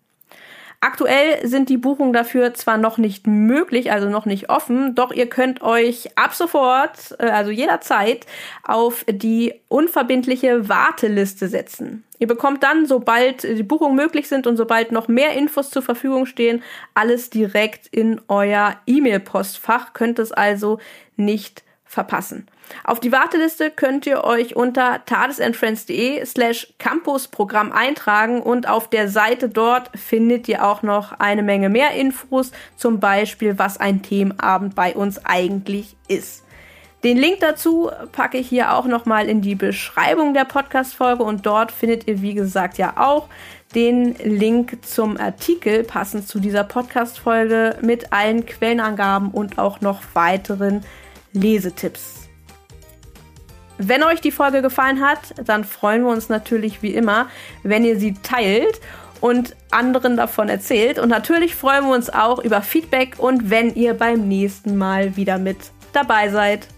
Aktuell 0.84 1.48
sind 1.48 1.70
die 1.70 1.78
Buchungen 1.78 2.12
dafür 2.12 2.52
zwar 2.52 2.76
noch 2.76 2.98
nicht 2.98 3.26
möglich, 3.26 3.90
also 3.90 4.10
noch 4.10 4.26
nicht 4.26 4.50
offen, 4.50 4.94
doch 4.94 5.12
ihr 5.12 5.30
könnt 5.30 5.62
euch 5.62 6.10
ab 6.18 6.34
sofort, 6.34 7.16
äh, 7.18 7.30
also 7.30 7.50
jederzeit, 7.50 8.26
auf 8.62 9.02
die 9.08 9.54
unverbindliche 9.68 10.68
Warteliste 10.68 11.48
setzen. 11.48 12.04
Ihr 12.18 12.26
bekommt 12.26 12.62
dann, 12.62 12.84
sobald 12.84 13.44
die 13.44 13.62
Buchungen 13.62 13.96
möglich 13.96 14.28
sind 14.28 14.46
und 14.46 14.58
sobald 14.58 14.92
noch 14.92 15.08
mehr 15.08 15.32
Infos 15.32 15.70
zur 15.70 15.80
Verfügung 15.80 16.26
stehen, 16.26 16.62
alles 16.92 17.30
direkt 17.30 17.86
in 17.86 18.20
euer 18.28 18.76
E-Mail-Postfach, 18.86 19.94
könnt 19.94 20.18
es 20.18 20.32
also 20.32 20.80
nicht 21.16 21.64
verpassen. 21.94 22.46
Auf 22.82 23.00
die 23.00 23.12
Warteliste 23.12 23.70
könnt 23.70 24.06
ihr 24.06 24.24
euch 24.24 24.56
unter 24.56 25.04
tadesandfriends.de 25.06 26.24
slash 26.26 26.74
campusprogramm 26.78 27.72
eintragen 27.72 28.42
und 28.42 28.68
auf 28.68 28.88
der 28.90 29.08
Seite 29.08 29.48
dort 29.48 29.90
findet 29.96 30.48
ihr 30.48 30.64
auch 30.64 30.82
noch 30.82 31.12
eine 31.18 31.42
Menge 31.42 31.68
mehr 31.68 31.92
Infos, 31.92 32.52
zum 32.76 33.00
Beispiel 33.00 33.58
was 33.58 33.78
ein 33.78 34.02
Themenabend 34.02 34.74
bei 34.74 34.94
uns 34.94 35.24
eigentlich 35.24 35.96
ist. 36.08 36.44
Den 37.04 37.18
Link 37.18 37.40
dazu 37.40 37.90
packe 38.12 38.38
ich 38.38 38.48
hier 38.48 38.74
auch 38.74 38.86
nochmal 38.86 39.28
in 39.28 39.42
die 39.42 39.54
Beschreibung 39.54 40.32
der 40.32 40.46
Podcast-Folge 40.46 41.22
und 41.22 41.44
dort 41.44 41.70
findet 41.70 42.08
ihr, 42.08 42.22
wie 42.22 42.32
gesagt, 42.32 42.78
ja 42.78 42.94
auch 42.96 43.28
den 43.74 44.14
Link 44.16 44.78
zum 44.86 45.18
Artikel 45.18 45.84
passend 45.84 46.26
zu 46.26 46.38
dieser 46.40 46.64
Podcast-Folge 46.64 47.76
mit 47.82 48.12
allen 48.12 48.46
Quellenangaben 48.46 49.32
und 49.32 49.58
auch 49.58 49.82
noch 49.82 50.00
weiteren 50.14 50.82
Lesetipps. 51.34 52.28
Wenn 53.76 54.02
euch 54.04 54.20
die 54.20 54.30
Folge 54.30 54.62
gefallen 54.62 55.00
hat, 55.00 55.34
dann 55.44 55.64
freuen 55.64 56.04
wir 56.04 56.10
uns 56.10 56.28
natürlich 56.28 56.82
wie 56.82 56.94
immer, 56.94 57.28
wenn 57.64 57.84
ihr 57.84 57.98
sie 57.98 58.14
teilt 58.14 58.80
und 59.20 59.56
anderen 59.70 60.16
davon 60.16 60.48
erzählt. 60.48 60.98
Und 60.98 61.08
natürlich 61.08 61.54
freuen 61.54 61.86
wir 61.86 61.94
uns 61.94 62.08
auch 62.08 62.38
über 62.38 62.62
Feedback 62.62 63.16
und 63.18 63.50
wenn 63.50 63.74
ihr 63.74 63.94
beim 63.94 64.28
nächsten 64.28 64.76
Mal 64.76 65.16
wieder 65.16 65.38
mit 65.38 65.58
dabei 65.92 66.28
seid. 66.28 66.68